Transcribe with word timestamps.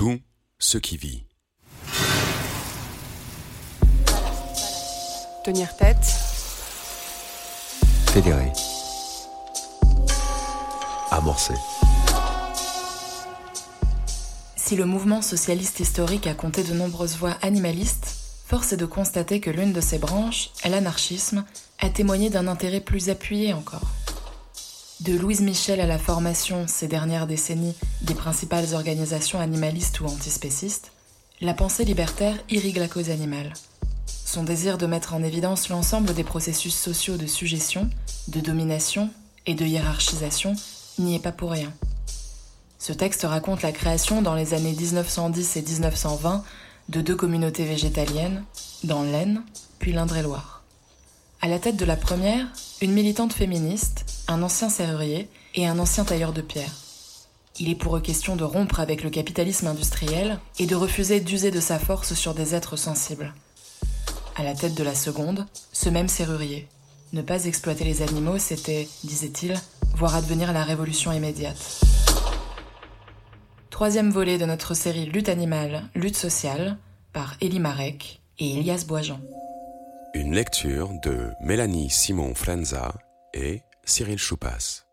Tout 0.00 0.18
ce 0.58 0.78
qui 0.78 0.96
vit. 0.96 1.26
Tenir 5.44 5.76
tête. 5.76 6.06
Fédérer. 8.08 8.50
Amorcer. 11.10 11.52
Si 14.56 14.74
le 14.74 14.86
mouvement 14.86 15.20
socialiste 15.20 15.80
historique 15.80 16.26
a 16.26 16.32
compté 16.32 16.64
de 16.64 16.72
nombreuses 16.72 17.18
voix 17.18 17.36
animalistes, 17.42 18.16
force 18.46 18.72
est 18.72 18.78
de 18.78 18.86
constater 18.86 19.40
que 19.40 19.50
l'une 19.50 19.74
de 19.74 19.82
ses 19.82 19.98
branches, 19.98 20.48
l'anarchisme, 20.64 21.44
a 21.78 21.90
témoigné 21.90 22.30
d'un 22.30 22.48
intérêt 22.48 22.80
plus 22.80 23.10
appuyé 23.10 23.52
encore. 23.52 23.89
De 25.00 25.14
Louise 25.14 25.40
Michel 25.40 25.80
à 25.80 25.86
la 25.86 25.98
formation 25.98 26.66
ces 26.66 26.86
dernières 26.86 27.26
décennies 27.26 27.74
des 28.02 28.12
principales 28.12 28.74
organisations 28.74 29.40
animalistes 29.40 30.00
ou 30.00 30.04
antispécistes, 30.04 30.92
la 31.40 31.54
pensée 31.54 31.86
libertaire 31.86 32.36
irrigue 32.50 32.76
la 32.76 32.86
cause 32.86 33.08
animale. 33.08 33.54
Son 34.06 34.44
désir 34.44 34.76
de 34.76 34.84
mettre 34.84 35.14
en 35.14 35.22
évidence 35.22 35.70
l'ensemble 35.70 36.12
des 36.12 36.22
processus 36.22 36.74
sociaux 36.74 37.16
de 37.16 37.24
suggestion, 37.24 37.88
de 38.28 38.40
domination 38.40 39.08
et 39.46 39.54
de 39.54 39.64
hiérarchisation 39.64 40.54
n'y 40.98 41.16
est 41.16 41.20
pas 41.20 41.32
pour 41.32 41.52
rien. 41.52 41.72
Ce 42.78 42.92
texte 42.92 43.22
raconte 43.22 43.62
la 43.62 43.72
création 43.72 44.20
dans 44.20 44.34
les 44.34 44.52
années 44.52 44.74
1910 44.74 45.56
et 45.56 45.62
1920 45.62 46.44
de 46.90 47.00
deux 47.00 47.16
communautés 47.16 47.64
végétaliennes, 47.64 48.44
dans 48.84 49.02
l'Aisne 49.02 49.42
puis 49.78 49.92
l'Indre-et-Loire. 49.92 50.59
À 51.40 51.48
la 51.48 51.58
tête 51.58 51.76
de 51.76 51.84
la 51.84 51.96
première, 51.96 52.46
une 52.80 52.92
militante 52.92 53.32
féministe, 53.32 54.24
un 54.28 54.42
ancien 54.42 54.68
serrurier 54.68 55.28
et 55.54 55.66
un 55.66 55.78
ancien 55.78 56.04
tailleur 56.04 56.32
de 56.32 56.42
pierre. 56.42 56.74
Il 57.58 57.68
est 57.68 57.74
pour 57.74 57.96
eux 57.96 58.00
question 58.00 58.36
de 58.36 58.44
rompre 58.44 58.80
avec 58.80 59.02
le 59.02 59.10
capitalisme 59.10 59.66
industriel 59.66 60.38
et 60.58 60.66
de 60.66 60.74
refuser 60.76 61.20
d'user 61.20 61.50
de 61.50 61.60
sa 61.60 61.78
force 61.78 62.14
sur 62.14 62.34
des 62.34 62.54
êtres 62.54 62.76
sensibles. 62.76 63.34
À 64.36 64.42
la 64.42 64.54
tête 64.54 64.74
de 64.74 64.84
la 64.84 64.94
seconde, 64.94 65.46
ce 65.72 65.88
même 65.88 66.08
serrurier. 66.08 66.68
Ne 67.12 67.22
pas 67.22 67.44
exploiter 67.46 67.84
les 67.84 68.02
animaux, 68.02 68.38
c'était, 68.38 68.88
disait-il, 69.04 69.54
voir 69.96 70.14
advenir 70.14 70.52
la 70.52 70.62
révolution 70.62 71.12
immédiate 71.12 71.80
troisième 73.80 74.10
volet 74.10 74.36
de 74.36 74.44
notre 74.44 74.74
série 74.74 75.06
Lutte 75.06 75.30
animale, 75.30 75.84
lutte 75.94 76.14
sociale, 76.14 76.76
par 77.14 77.38
Elie 77.40 77.60
Marek 77.60 78.20
et 78.38 78.58
Elias 78.58 78.84
Boisjean. 78.86 79.18
Une 80.12 80.34
lecture 80.34 80.90
de 81.04 81.30
Mélanie 81.40 81.88
Simon 81.88 82.34
Flanza 82.34 82.98
et 83.32 83.62
Cyril 83.84 84.18
Choupas. 84.18 84.84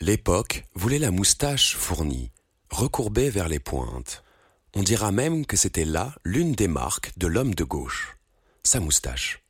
L'époque 0.00 0.64
voulait 0.74 0.98
la 0.98 1.12
moustache 1.12 1.76
fournie, 1.76 2.32
recourbée 2.68 3.30
vers 3.30 3.48
les 3.48 3.60
pointes. 3.60 4.24
On 4.74 4.82
dira 4.82 5.12
même 5.12 5.46
que 5.46 5.56
c'était 5.56 5.84
là 5.84 6.16
l'une 6.24 6.52
des 6.52 6.66
marques 6.66 7.16
de 7.16 7.28
l'homme 7.28 7.54
de 7.54 7.62
gauche, 7.62 8.16
sa 8.64 8.80
moustache. 8.80 9.44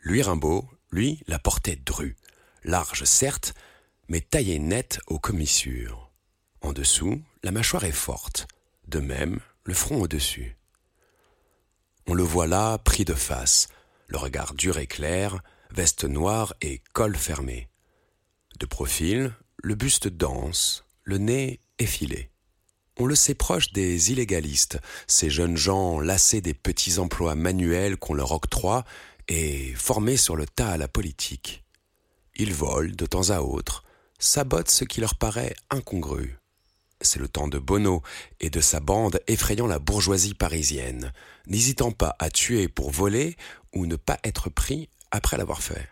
Lui 0.00 0.22
Rimbaud, 0.22 0.64
lui, 0.92 1.24
la 1.26 1.40
portait 1.40 1.74
drue, 1.74 2.16
large 2.62 3.02
certes, 3.02 3.52
mais 4.08 4.20
taillée 4.20 4.60
nette 4.60 5.00
aux 5.08 5.18
commissures. 5.18 6.12
En 6.60 6.72
dessous, 6.72 7.20
la 7.42 7.50
mâchoire 7.50 7.82
est 7.82 7.90
forte, 7.90 8.46
de 8.86 9.00
même 9.00 9.40
le 9.64 9.74
front 9.74 10.00
au-dessus. 10.00 10.56
On 12.10 12.14
le 12.14 12.24
voit 12.24 12.48
là, 12.48 12.76
pris 12.78 13.04
de 13.04 13.14
face, 13.14 13.68
le 14.08 14.18
regard 14.18 14.54
dur 14.54 14.78
et 14.78 14.88
clair, 14.88 15.44
veste 15.70 16.02
noire 16.02 16.54
et 16.60 16.82
col 16.92 17.14
fermé. 17.14 17.68
De 18.58 18.66
profil, 18.66 19.32
le 19.62 19.76
buste 19.76 20.08
dense, 20.08 20.84
le 21.04 21.18
nez 21.18 21.60
effilé. 21.78 22.32
On 22.98 23.06
le 23.06 23.14
sait 23.14 23.36
proche 23.36 23.72
des 23.72 24.10
illégalistes, 24.10 24.80
ces 25.06 25.30
jeunes 25.30 25.56
gens 25.56 26.00
lassés 26.00 26.40
des 26.40 26.52
petits 26.52 26.98
emplois 26.98 27.36
manuels 27.36 27.96
qu'on 27.96 28.14
leur 28.14 28.32
octroie 28.32 28.84
et 29.28 29.72
formés 29.76 30.16
sur 30.16 30.34
le 30.34 30.46
tas 30.46 30.70
à 30.70 30.78
la 30.78 30.88
politique. 30.88 31.62
Ils 32.34 32.52
volent 32.52 32.92
de 32.92 33.06
temps 33.06 33.30
à 33.30 33.38
autre, 33.38 33.84
sabotent 34.18 34.68
ce 34.68 34.82
qui 34.82 35.00
leur 35.00 35.14
paraît 35.14 35.54
incongru. 35.70 36.39
C'est 37.00 37.18
le 37.18 37.28
temps 37.28 37.48
de 37.48 37.58
Bono 37.58 38.02
et 38.40 38.50
de 38.50 38.60
sa 38.60 38.80
bande 38.80 39.20
effrayant 39.26 39.66
la 39.66 39.78
bourgeoisie 39.78 40.34
parisienne, 40.34 41.12
n'hésitant 41.46 41.92
pas 41.92 42.16
à 42.18 42.30
tuer 42.30 42.68
pour 42.68 42.90
voler 42.90 43.36
ou 43.74 43.86
ne 43.86 43.96
pas 43.96 44.18
être 44.24 44.50
pris 44.50 44.88
après 45.10 45.38
l'avoir 45.38 45.62
fait. 45.62 45.88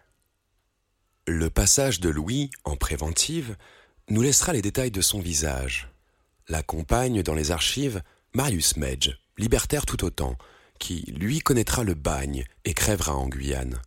Le 1.26 1.50
passage 1.50 2.00
de 2.00 2.08
Louis 2.08 2.50
en 2.64 2.76
préventive 2.76 3.56
nous 4.08 4.22
laissera 4.22 4.52
les 4.52 4.62
détails 4.62 4.90
de 4.90 5.00
son 5.00 5.20
visage. 5.20 5.88
L'accompagne 6.48 7.22
dans 7.22 7.34
les 7.34 7.50
archives 7.50 8.02
Marius 8.34 8.76
Medge, 8.76 9.18
libertaire 9.36 9.86
tout 9.86 10.04
autant, 10.04 10.36
qui 10.78 11.02
lui 11.16 11.40
connaîtra 11.40 11.84
le 11.84 11.94
bagne 11.94 12.44
et 12.64 12.72
crèvera 12.72 13.14
en 13.14 13.28
Guyane. 13.28 13.80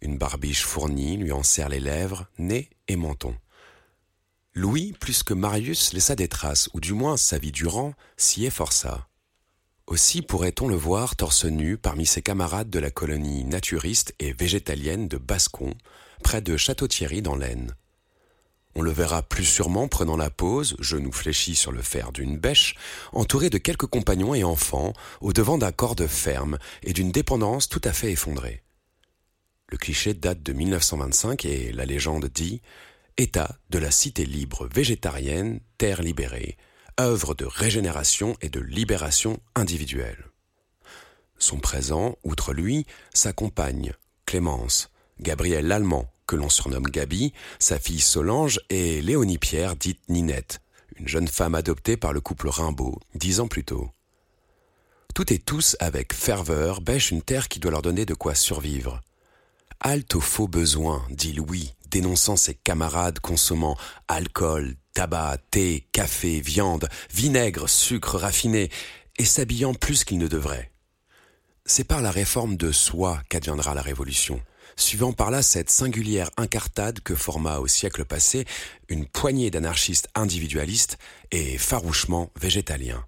Une 0.00 0.16
barbiche 0.16 0.62
fournie 0.62 1.16
lui 1.16 1.32
en 1.32 1.42
serre 1.42 1.68
les 1.68 1.80
lèvres, 1.80 2.26
nez 2.38 2.70
et 2.86 2.96
menton. 2.96 3.34
Louis, 4.58 4.92
plus 4.98 5.22
que 5.22 5.34
Marius, 5.34 5.92
laissa 5.92 6.16
des 6.16 6.26
traces, 6.26 6.68
ou 6.74 6.80
du 6.80 6.92
moins 6.92 7.16
sa 7.16 7.38
vie 7.38 7.52
durant, 7.52 7.94
s'y 8.16 8.44
efforça. 8.44 9.06
Aussi 9.86 10.20
pourrait-on 10.20 10.66
le 10.66 10.74
voir 10.74 11.14
torse 11.14 11.44
nu 11.44 11.76
parmi 11.76 12.06
ses 12.06 12.22
camarades 12.22 12.68
de 12.68 12.80
la 12.80 12.90
colonie 12.90 13.44
naturiste 13.44 14.16
et 14.18 14.32
végétalienne 14.32 15.06
de 15.06 15.16
Bascon, 15.16 15.74
près 16.24 16.42
de 16.42 16.56
Château-Thierry 16.56 17.22
dans 17.22 17.36
l'Aisne. 17.36 17.76
On 18.74 18.82
le 18.82 18.90
verra 18.90 19.22
plus 19.22 19.44
sûrement 19.44 19.86
prenant 19.86 20.16
la 20.16 20.28
pose, 20.28 20.74
genoux 20.80 21.12
fléchis 21.12 21.54
sur 21.54 21.70
le 21.70 21.80
fer 21.80 22.10
d'une 22.10 22.36
bêche, 22.36 22.74
entouré 23.12 23.50
de 23.50 23.58
quelques 23.58 23.86
compagnons 23.86 24.34
et 24.34 24.42
enfants, 24.42 24.92
au 25.20 25.32
devant 25.32 25.58
d'un 25.58 25.70
corps 25.70 25.94
de 25.94 26.08
ferme 26.08 26.58
et 26.82 26.92
d'une 26.92 27.12
dépendance 27.12 27.68
tout 27.68 27.82
à 27.84 27.92
fait 27.92 28.10
effondrée. 28.10 28.64
Le 29.68 29.78
cliché 29.78 30.14
date 30.14 30.42
de 30.42 30.52
1925 30.52 31.44
et 31.44 31.70
la 31.70 31.84
légende 31.86 32.26
dit 32.26 32.60
État 33.20 33.58
de 33.70 33.80
la 33.80 33.90
cité 33.90 34.24
libre 34.24 34.68
végétarienne, 34.72 35.58
terre 35.76 36.02
libérée, 36.02 36.56
œuvre 37.00 37.34
de 37.34 37.44
régénération 37.44 38.36
et 38.40 38.48
de 38.48 38.60
libération 38.60 39.40
individuelle. 39.56 40.26
Son 41.36 41.58
présent, 41.58 42.16
outre 42.22 42.52
lui, 42.52 42.86
sa 43.12 43.32
compagne, 43.32 43.92
Clémence, 44.24 44.90
Gabrielle 45.20 45.66
Lallemand, 45.66 46.08
que 46.28 46.36
l'on 46.36 46.48
surnomme 46.48 46.86
Gabi, 46.86 47.32
sa 47.58 47.80
fille 47.80 47.98
Solange 47.98 48.60
et 48.70 49.02
Léonie 49.02 49.38
Pierre, 49.38 49.74
dite 49.74 50.00
Ninette, 50.08 50.60
une 50.94 51.08
jeune 51.08 51.28
femme 51.28 51.56
adoptée 51.56 51.96
par 51.96 52.12
le 52.12 52.20
couple 52.20 52.48
Rimbaud, 52.48 53.00
dix 53.16 53.40
ans 53.40 53.48
plus 53.48 53.64
tôt. 53.64 53.90
Toutes 55.12 55.32
et 55.32 55.40
tous, 55.40 55.76
avec 55.80 56.14
ferveur, 56.14 56.80
bêchent 56.80 57.10
une 57.10 57.22
terre 57.22 57.48
qui 57.48 57.58
doit 57.58 57.72
leur 57.72 57.82
donner 57.82 58.06
de 58.06 58.14
quoi 58.14 58.36
survivre, 58.36 59.02
Halte 59.80 60.16
aux 60.16 60.20
faux 60.20 60.48
besoins, 60.48 61.06
dit 61.08 61.32
Louis, 61.32 61.72
dénonçant 61.90 62.36
ses 62.36 62.54
camarades 62.54 63.20
consommant 63.20 63.76
alcool, 64.08 64.76
tabac, 64.94 65.38
thé, 65.50 65.86
café, 65.92 66.40
viande, 66.40 66.88
vinaigre, 67.12 67.68
sucre 67.68 68.18
raffiné, 68.18 68.70
et 69.18 69.24
s'habillant 69.24 69.74
plus 69.74 70.04
qu'ils 70.04 70.18
ne 70.18 70.28
devraient. 70.28 70.72
C'est 71.66 71.84
par 71.84 72.00
la 72.00 72.10
réforme 72.10 72.56
de 72.56 72.72
soi 72.72 73.20
qu'adviendra 73.28 73.74
la 73.74 73.82
révolution, 73.82 74.40
suivant 74.76 75.12
par 75.12 75.30
là 75.30 75.42
cette 75.42 75.70
singulière 75.70 76.30
incartade 76.36 77.00
que 77.00 77.14
forma 77.14 77.58
au 77.58 77.66
siècle 77.66 78.04
passé 78.04 78.46
une 78.88 79.06
poignée 79.06 79.50
d'anarchistes 79.50 80.08
individualistes 80.14 80.98
et 81.30 81.58
farouchement 81.58 82.30
végétaliens. 82.40 83.04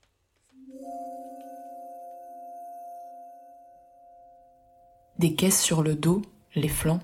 Des 5.18 5.34
caisses 5.34 5.60
sur 5.60 5.82
le 5.82 5.94
dos, 5.94 6.22
les 6.54 6.68
flancs, 6.68 7.02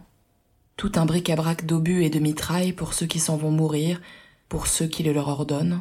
tout 0.77 0.93
un 0.97 1.07
bric-à-brac 1.07 1.65
d'obus 1.65 2.05
et 2.05 2.11
de 2.11 2.19
mitrailles 2.19 2.73
pour 2.73 2.93
ceux 2.93 3.07
qui 3.07 3.19
s'en 3.19 3.37
vont 3.37 3.51
mourir, 3.51 4.01
pour 4.49 4.67
ceux 4.67 4.87
qui 4.87 5.03
le 5.03 5.13
leur 5.13 5.29
ordonnent, 5.29 5.81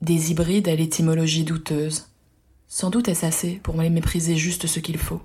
des 0.00 0.32
hybrides 0.32 0.68
à 0.68 0.74
l'étymologie 0.74 1.44
douteuse. 1.44 2.08
Sans 2.66 2.90
doute 2.90 3.08
est-ce 3.08 3.24
assez 3.24 3.60
pour 3.62 3.80
les 3.80 3.90
mépriser 3.90 4.36
juste 4.36 4.66
ce 4.66 4.80
qu'il 4.80 4.98
faut. 4.98 5.22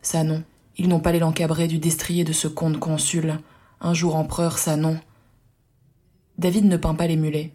Ça 0.00 0.22
non, 0.22 0.44
ils 0.76 0.88
n'ont 0.88 1.00
pas 1.00 1.12
l'élan 1.12 1.32
cabré 1.32 1.66
du 1.66 1.78
destrier 1.78 2.24
de 2.24 2.32
ce 2.32 2.48
comte 2.48 2.78
consul, 2.78 3.38
un 3.80 3.94
jour 3.94 4.14
empereur, 4.14 4.58
ça 4.58 4.76
non. 4.76 5.00
David 6.38 6.64
ne 6.66 6.76
peint 6.76 6.94
pas 6.94 7.08
les 7.08 7.16
mulets. 7.16 7.52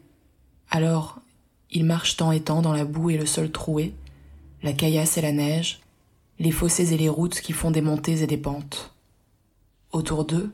Alors, 0.69 1.19
ils 1.71 1.85
marchent 1.85 2.17
temps 2.17 2.31
et 2.31 2.41
temps 2.41 2.61
dans 2.61 2.73
la 2.73 2.85
boue 2.85 3.11
et 3.11 3.17
le 3.17 3.25
sol 3.25 3.51
troué, 3.51 3.93
la 4.61 4.73
caillasse 4.73 5.17
et 5.17 5.21
la 5.21 5.31
neige, 5.31 5.79
les 6.39 6.51
fossés 6.51 6.93
et 6.93 6.97
les 6.97 7.09
routes 7.09 7.39
qui 7.39 7.53
font 7.53 7.71
des 7.71 7.81
montées 7.81 8.21
et 8.23 8.27
des 8.27 8.37
pentes. 8.37 8.96
Autour 9.91 10.25
d'eux, 10.25 10.51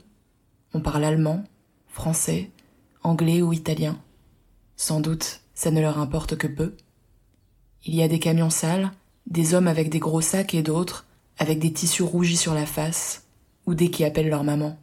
on 0.74 0.82
parle 0.82 1.04
allemand, 1.04 1.44
français, 1.88 2.52
anglais 3.02 3.42
ou 3.42 3.54
italien. 3.54 4.00
Sans 4.76 5.00
doute, 5.00 5.42
ça 5.54 5.72
ne 5.72 5.82
leur 5.82 6.00
importe 6.00 6.38
que 6.38 6.48
peu. 6.48 6.76
Il 7.86 7.96
y 7.96 8.04
a 8.04 8.08
des 8.08 8.20
camions 8.20 8.50
sales, 8.50 8.92
des 9.28 9.54
hommes 9.54 9.68
avec 9.68 9.90
des 9.90 10.00
gros 10.00 10.22
sacs 10.22 10.54
et 10.54 10.62
d'autres 10.62 11.06
avec 11.38 11.60
des 11.60 11.74
tissus 11.74 12.04
rougis 12.04 12.38
sur 12.38 12.54
la 12.54 12.66
face, 12.66 13.26
ou 13.66 13.74
des 13.74 13.90
qui 13.90 14.04
appellent 14.04 14.30
leur 14.30 14.44
maman. 14.44 14.78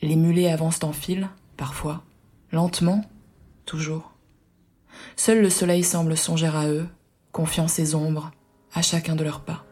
Les 0.00 0.16
mulets 0.16 0.50
avancent 0.50 0.82
en 0.82 0.92
file, 0.92 1.28
parfois, 1.56 2.02
lentement, 2.50 3.04
toujours. 3.64 4.12
seul 5.16 5.40
le 5.40 5.50
soleil 5.50 5.84
semble 5.84 6.16
songer 6.16 6.48
à 6.48 6.66
eux, 6.68 6.88
confiant 7.30 7.68
ses 7.68 7.94
ombres 7.94 8.32
à 8.74 8.82
chacun 8.82 9.14
de 9.14 9.24
leurs 9.24 9.42
pas. 9.42 9.64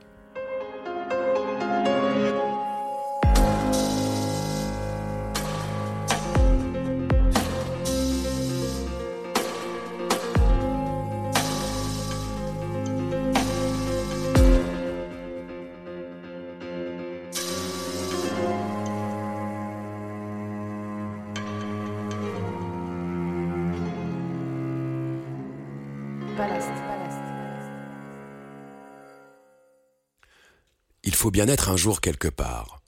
Faut 31.21 31.31
bien 31.31 31.49
être 31.49 31.69
un 31.69 31.77
jour 31.77 32.01
quelque 32.01 32.29
part. 32.29 32.81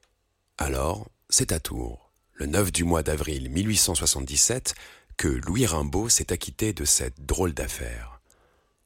Alors, 0.57 1.07
c'est 1.29 1.53
à 1.53 1.61
Tours, 1.61 2.11
le 2.33 2.47
9 2.47 2.73
du 2.73 2.83
mois 2.83 3.03
d'avril 3.03 3.51
1877, 3.51 4.75
que 5.19 5.29
Louis 5.29 5.67
Rimbaud 5.67 6.09
s'est 6.09 6.33
acquitté 6.33 6.73
de 6.73 6.87
cette 6.87 7.27
drôle 7.27 7.53
d'affaire. 7.53 8.23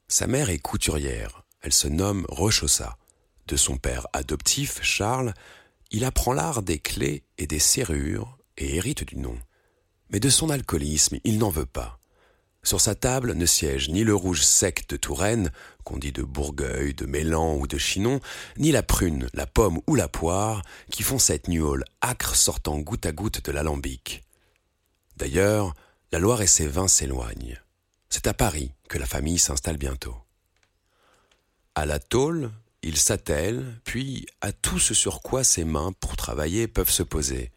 Sa 0.08 0.26
mère 0.26 0.50
est 0.50 0.58
couturière, 0.58 1.44
elle 1.60 1.72
se 1.72 1.86
nomme 1.86 2.26
Rochossa. 2.28 2.98
De 3.46 3.56
son 3.56 3.76
père 3.76 4.08
adoptif, 4.12 4.80
Charles, 4.82 5.32
il 5.92 6.04
apprend 6.04 6.32
l'art 6.32 6.62
des 6.62 6.80
clés 6.80 7.22
et 7.38 7.46
des 7.46 7.60
serrures 7.60 8.38
et 8.56 8.74
hérite 8.74 9.04
du 9.04 9.16
nom. 9.16 9.38
Mais 10.10 10.18
de 10.18 10.28
son 10.28 10.50
alcoolisme, 10.50 11.18
il 11.22 11.38
n'en 11.38 11.50
veut 11.50 11.66
pas. 11.66 12.00
Sur 12.64 12.80
sa 12.80 12.96
table 12.96 13.34
ne 13.34 13.46
siège 13.46 13.90
ni 13.90 14.02
le 14.02 14.16
rouge 14.16 14.42
sec 14.42 14.88
de 14.88 14.96
Touraine, 14.96 15.52
qu'on 15.86 15.98
dit 15.98 16.10
de 16.10 16.24
Bourgueil, 16.24 16.94
de 16.94 17.06
Mélan 17.06 17.54
ou 17.54 17.68
de 17.68 17.78
Chinon, 17.78 18.20
ni 18.58 18.72
la 18.72 18.82
prune, 18.82 19.28
la 19.34 19.46
pomme 19.46 19.78
ou 19.86 19.94
la 19.94 20.08
poire, 20.08 20.62
qui 20.90 21.04
font 21.04 21.20
cette 21.20 21.46
nuole 21.46 21.84
âcre 22.02 22.34
sortant 22.34 22.78
goutte 22.78 23.06
à 23.06 23.12
goutte 23.12 23.44
de 23.44 23.52
l'alambic. 23.52 24.24
D'ailleurs, 25.16 25.74
la 26.10 26.18
Loire 26.18 26.42
et 26.42 26.48
ses 26.48 26.66
vins 26.66 26.88
s'éloignent. 26.88 27.56
C'est 28.10 28.26
à 28.26 28.34
Paris 28.34 28.72
que 28.88 28.98
la 28.98 29.06
famille 29.06 29.38
s'installe 29.38 29.76
bientôt. 29.76 30.16
À 31.76 31.86
la 31.86 32.00
tôle, 32.00 32.50
il 32.82 32.96
s'attelle, 32.96 33.64
puis 33.84 34.26
à 34.40 34.50
tout 34.50 34.80
ce 34.80 34.92
sur 34.92 35.20
quoi 35.20 35.44
ses 35.44 35.64
mains, 35.64 35.92
pour 36.00 36.16
travailler, 36.16 36.66
peuvent 36.66 36.90
se 36.90 37.04
poser. 37.04 37.52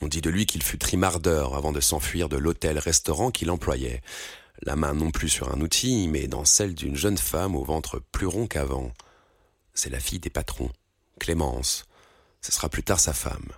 On 0.00 0.06
dit 0.06 0.20
de 0.20 0.30
lui 0.30 0.46
qu'il 0.46 0.62
fut 0.62 0.78
trimardeur 0.78 1.56
avant 1.56 1.72
de 1.72 1.80
s'enfuir 1.80 2.28
de 2.28 2.36
l'hôtel-restaurant 2.36 3.32
qu'il 3.32 3.50
employait, 3.50 4.02
la 4.62 4.76
main 4.76 4.94
non 4.94 5.10
plus 5.10 5.28
sur 5.28 5.52
un 5.52 5.60
outil, 5.60 6.08
mais 6.08 6.28
dans 6.28 6.44
celle 6.44 6.74
d'une 6.74 6.96
jeune 6.96 7.18
femme 7.18 7.56
au 7.56 7.64
ventre 7.64 8.00
plus 8.12 8.26
rond 8.26 8.46
qu'avant. 8.46 8.92
C'est 9.74 9.90
la 9.90 10.00
fille 10.00 10.20
des 10.20 10.30
patrons, 10.30 10.70
Clémence. 11.18 11.86
Ce 12.40 12.52
sera 12.52 12.68
plus 12.68 12.82
tard 12.82 13.00
sa 13.00 13.12
femme. 13.12 13.52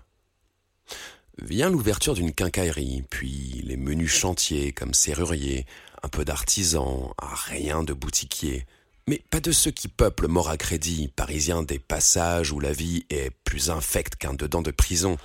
Vient 1.38 1.70
l'ouverture 1.70 2.14
d'une 2.14 2.32
quincaillerie, 2.32 3.02
puis 3.10 3.62
les 3.64 3.76
menus 3.76 4.12
chantiers 4.12 4.72
comme 4.72 4.94
serrurier, 4.94 5.66
un 6.02 6.08
peu 6.08 6.24
d'artisans, 6.24 7.12
rien 7.18 7.82
de 7.82 7.92
boutiquier. 7.92 8.66
Mais 9.08 9.22
pas 9.30 9.40
de 9.40 9.52
ceux 9.52 9.70
qui 9.70 9.88
peuplent 9.88 10.28
mort 10.28 10.48
à 10.48 10.56
crédit, 10.56 11.08
parisiens 11.08 11.62
des 11.62 11.78
passages 11.78 12.52
où 12.52 12.60
la 12.60 12.72
vie 12.72 13.04
est 13.10 13.30
plus 13.44 13.70
infecte 13.70 14.16
qu'un 14.16 14.34
dedans 14.34 14.62
de 14.62 14.70
prison. 14.70 15.18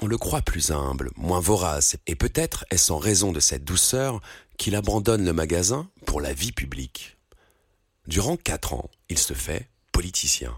On 0.00 0.06
le 0.06 0.16
croit 0.16 0.42
plus 0.42 0.70
humble, 0.70 1.10
moins 1.16 1.40
vorace, 1.40 1.96
et 2.06 2.14
peut-être 2.14 2.64
est-ce 2.70 2.92
en 2.92 2.98
raison 2.98 3.32
de 3.32 3.40
cette 3.40 3.64
douceur 3.64 4.20
qu'il 4.56 4.76
abandonne 4.76 5.24
le 5.24 5.32
magasin 5.32 5.90
pour 6.06 6.20
la 6.20 6.32
vie 6.32 6.52
publique. 6.52 7.16
Durant 8.06 8.36
quatre 8.36 8.74
ans, 8.74 8.90
il 9.08 9.18
se 9.18 9.34
fait 9.34 9.68
politicien. 9.90 10.56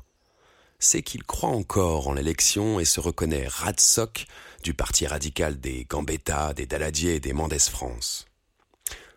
C'est 0.79 1.03
qu'il 1.03 1.25
croit 1.25 1.49
encore 1.49 2.09
en 2.09 2.13
l'élection 2.13 2.81
et 2.81 2.85
se 2.85 3.01
reconnaît 3.01 3.47
radsoc 3.49 4.27
du 4.63 4.75
parti 4.75 5.07
radical 5.07 5.59
des 5.59 5.87
Gambetta, 5.87 6.53
des 6.53 6.67
Daladier 6.67 7.15
et 7.15 7.21
des 7.21 7.33
Mendès 7.33 7.59
France. 7.59 8.27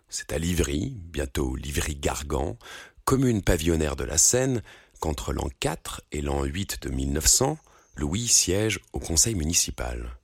C'est 0.07 0.31
à 0.31 0.37
Livry, 0.37 0.95
bientôt 1.11 1.55
Livry-Gargan, 1.55 2.57
commune 3.03 3.41
pavillonnaire 3.41 3.97
de 3.97 4.05
la 4.05 4.17
Seine, 4.17 4.63
qu'entre 5.01 5.33
l'an 5.33 5.49
4 5.59 6.01
et 6.13 6.21
l'an 6.21 6.45
8 6.45 6.81
de 6.83 6.89
1900, 6.89 7.57
Louis 7.95 8.27
siège 8.27 8.79
au 8.91 8.99
conseil 8.99 9.35
municipal. 9.35 10.17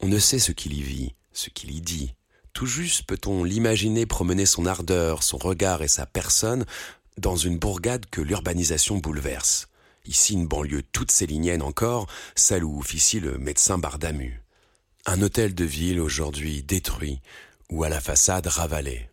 On 0.00 0.08
ne 0.08 0.18
sait 0.18 0.38
ce 0.38 0.52
qu'il 0.52 0.72
y 0.72 0.82
vit, 0.82 1.14
ce 1.32 1.50
qu'il 1.50 1.70
y 1.70 1.80
dit, 1.80 2.14
tout 2.52 2.66
juste 2.66 3.02
peut-on 3.02 3.42
l'imaginer 3.44 4.06
promener 4.06 4.46
son 4.46 4.64
ardeur, 4.64 5.22
son 5.22 5.38
regard 5.38 5.82
et 5.82 5.88
sa 5.88 6.06
personne 6.06 6.64
dans 7.18 7.36
une 7.36 7.58
bourgade 7.58 8.06
que 8.06 8.20
l'urbanisation 8.20 8.98
bouleverse. 8.98 9.68
Ici 10.06 10.34
une 10.34 10.46
banlieue 10.46 10.82
toute 10.82 11.10
célinienne 11.10 11.62
encore, 11.62 12.06
celle 12.36 12.64
où 12.64 12.78
officie 12.78 13.20
le 13.20 13.38
médecin 13.38 13.78
Bardamu. 13.78 14.42
Un 15.06 15.22
hôtel 15.22 15.54
de 15.54 15.64
ville 15.64 16.00
aujourd'hui 16.00 16.62
détruit 16.62 17.20
ou 17.70 17.84
à 17.84 17.88
la 17.88 18.00
façade 18.00 18.46
ravalée. 18.46 19.08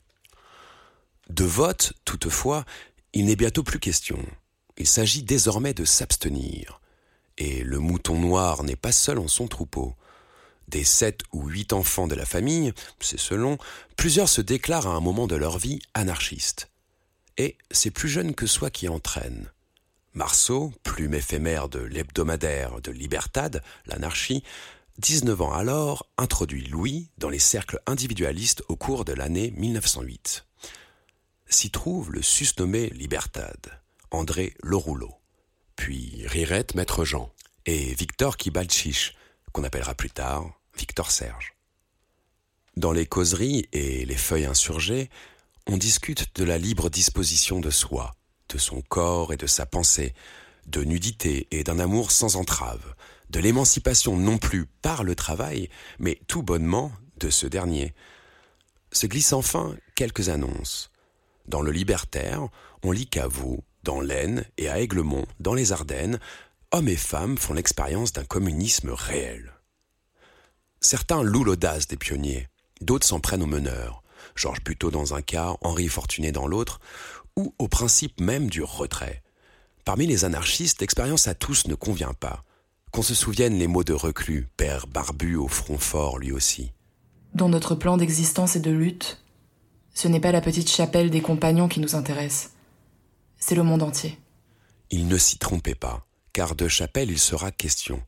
De 1.29 1.45
vote, 1.45 1.93
toutefois, 2.05 2.65
il 3.13 3.25
n'est 3.25 3.35
bientôt 3.35 3.63
plus 3.63 3.79
question. 3.79 4.19
Il 4.77 4.87
s'agit 4.87 5.23
désormais 5.23 5.73
de 5.73 5.85
s'abstenir. 5.85 6.80
Et 7.43 7.63
le 7.63 7.79
mouton 7.79 8.19
noir 8.19 8.63
n'est 8.63 8.75
pas 8.75 8.91
seul 8.91 9.17
en 9.17 9.27
son 9.27 9.47
troupeau. 9.47 9.95
Des 10.67 10.83
sept 10.83 11.21
ou 11.33 11.47
huit 11.47 11.73
enfants 11.73 12.05
de 12.05 12.13
la 12.13 12.27
famille, 12.27 12.71
c'est 12.99 13.19
selon, 13.19 13.57
plusieurs 13.97 14.29
se 14.29 14.41
déclarent 14.41 14.85
à 14.85 14.91
un 14.91 14.99
moment 14.99 15.25
de 15.25 15.35
leur 15.35 15.57
vie 15.57 15.79
anarchistes. 15.95 16.69
Et 17.37 17.57
c'est 17.71 17.89
plus 17.89 18.09
jeune 18.09 18.35
que 18.35 18.45
soi 18.45 18.69
qui 18.69 18.87
entraîne. 18.87 19.51
Marceau, 20.13 20.71
plume 20.83 21.15
éphémère 21.15 21.67
de 21.67 21.79
l'hebdomadaire 21.79 22.79
de 22.79 22.91
Libertad, 22.91 23.63
l'anarchie, 23.87 24.43
19 24.99 25.41
ans 25.41 25.53
alors, 25.53 26.05
introduit 26.19 26.67
Louis 26.67 27.09
dans 27.17 27.29
les 27.29 27.39
cercles 27.39 27.81
individualistes 27.87 28.61
au 28.67 28.75
cours 28.75 29.03
de 29.03 29.13
l'année 29.13 29.51
1908. 29.57 30.45
S'y 31.47 31.71
trouve 31.71 32.11
le 32.11 32.21
susnommé 32.21 32.91
Libertad, 32.91 33.81
André 34.11 34.53
Lerouleau, 34.61 35.20
puis 35.81 36.21
Rirette 36.27 36.75
Maître 36.75 37.05
Jean 37.05 37.31
et 37.65 37.95
Victor 37.95 38.37
Kibalchich, 38.37 39.15
qu'on 39.51 39.63
appellera 39.63 39.95
plus 39.95 40.11
tard 40.11 40.61
Victor 40.77 41.09
Serge. 41.09 41.55
Dans 42.77 42.91
les 42.91 43.07
causeries 43.07 43.67
et 43.73 44.05
les 44.05 44.15
feuilles 44.15 44.45
insurgées, 44.45 45.09
on 45.65 45.77
discute 45.77 46.35
de 46.35 46.43
la 46.43 46.59
libre 46.59 46.91
disposition 46.91 47.59
de 47.59 47.71
soi, 47.71 48.13
de 48.49 48.59
son 48.59 48.83
corps 48.83 49.33
et 49.33 49.37
de 49.37 49.47
sa 49.47 49.65
pensée, 49.65 50.13
de 50.67 50.83
nudité 50.83 51.47
et 51.49 51.63
d'un 51.63 51.79
amour 51.79 52.11
sans 52.11 52.35
entrave, 52.35 52.93
de 53.31 53.39
l'émancipation 53.39 54.15
non 54.15 54.37
plus 54.37 54.67
par 54.83 55.03
le 55.03 55.15
travail, 55.15 55.67
mais 55.97 56.21
tout 56.27 56.43
bonnement 56.43 56.91
de 57.17 57.31
ce 57.31 57.47
dernier. 57.47 57.95
Se 58.91 59.07
glissent 59.07 59.33
enfin 59.33 59.75
quelques 59.95 60.29
annonces. 60.29 60.91
Dans 61.47 61.63
le 61.63 61.71
Libertaire, 61.71 62.49
on 62.83 62.91
lit 62.91 63.07
qu'à 63.07 63.25
vous, 63.25 63.63
dans 63.83 64.01
l'Aisne 64.01 64.45
et 64.57 64.69
à 64.69 64.79
Aiglemont, 64.79 65.25
dans 65.39 65.53
les 65.53 65.71
Ardennes, 65.71 66.19
hommes 66.71 66.87
et 66.87 66.95
femmes 66.95 67.37
font 67.37 67.53
l'expérience 67.53 68.13
d'un 68.13 68.23
communisme 68.23 68.91
réel. 68.91 69.53
Certains 70.79 71.23
louent 71.23 71.43
l'audace 71.43 71.87
des 71.87 71.97
pionniers, 71.97 72.47
d'autres 72.81 73.05
s'en 73.05 73.19
prennent 73.19 73.43
aux 73.43 73.47
meneurs, 73.47 74.03
Georges 74.35 74.63
Buteau 74.63 74.91
dans 74.91 75.13
un 75.13 75.21
cas, 75.21 75.55
Henri 75.61 75.87
Fortuné 75.87 76.31
dans 76.31 76.47
l'autre, 76.47 76.79
ou 77.35 77.53
au 77.59 77.67
principe 77.67 78.19
même 78.19 78.49
du 78.49 78.63
retrait. 78.63 79.23
Parmi 79.85 80.05
les 80.05 80.25
anarchistes, 80.25 80.81
l'expérience 80.81 81.27
à 81.27 81.35
tous 81.35 81.67
ne 81.67 81.75
convient 81.75 82.13
pas. 82.13 82.43
Qu'on 82.91 83.03
se 83.03 83.15
souvienne 83.15 83.57
les 83.57 83.67
mots 83.67 83.83
de 83.83 83.93
reclus, 83.93 84.47
père 84.57 84.87
barbu 84.87 85.35
au 85.35 85.47
front 85.47 85.77
fort 85.77 86.19
lui 86.19 86.31
aussi. 86.31 86.71
Dans 87.33 87.49
notre 87.49 87.75
plan 87.75 87.97
d'existence 87.97 88.55
et 88.55 88.59
de 88.59 88.71
lutte, 88.71 89.23
ce 89.93 90.07
n'est 90.07 90.19
pas 90.19 90.31
la 90.31 90.41
petite 90.41 90.69
chapelle 90.69 91.09
des 91.09 91.21
compagnons 91.21 91.67
qui 91.67 91.79
nous 91.79 91.95
intéresse, 91.95 92.51
c'est 93.41 93.55
le 93.55 93.63
monde 93.63 93.83
entier. 93.83 94.17
Il 94.91 95.07
ne 95.07 95.17
s'y 95.17 95.37
trompait 95.37 95.75
pas, 95.75 96.05
car 96.31 96.55
de 96.55 96.69
chapelle 96.69 97.11
il 97.11 97.19
sera 97.19 97.51
question. 97.51 98.01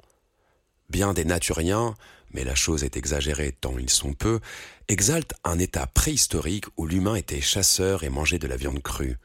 Bien 0.90 1.14
des 1.14 1.26
naturiens, 1.26 1.96
mais 2.32 2.44
la 2.44 2.56
chose 2.56 2.84
est 2.84 2.96
exagérée 2.96 3.52
tant 3.52 3.78
ils 3.78 3.90
sont 3.90 4.14
peu, 4.14 4.40
exaltent 4.88 5.34
un 5.44 5.60
état 5.60 5.88
préhistorique 5.88 6.66
où 6.78 6.86
l'humain 6.86 7.16
était 7.16 7.42
chasseur 7.42 8.04
et 8.04 8.10
mangeait 8.10 8.40
de 8.40 8.48
la 8.48 8.58
viande 8.58 8.82
crue. 8.82 9.18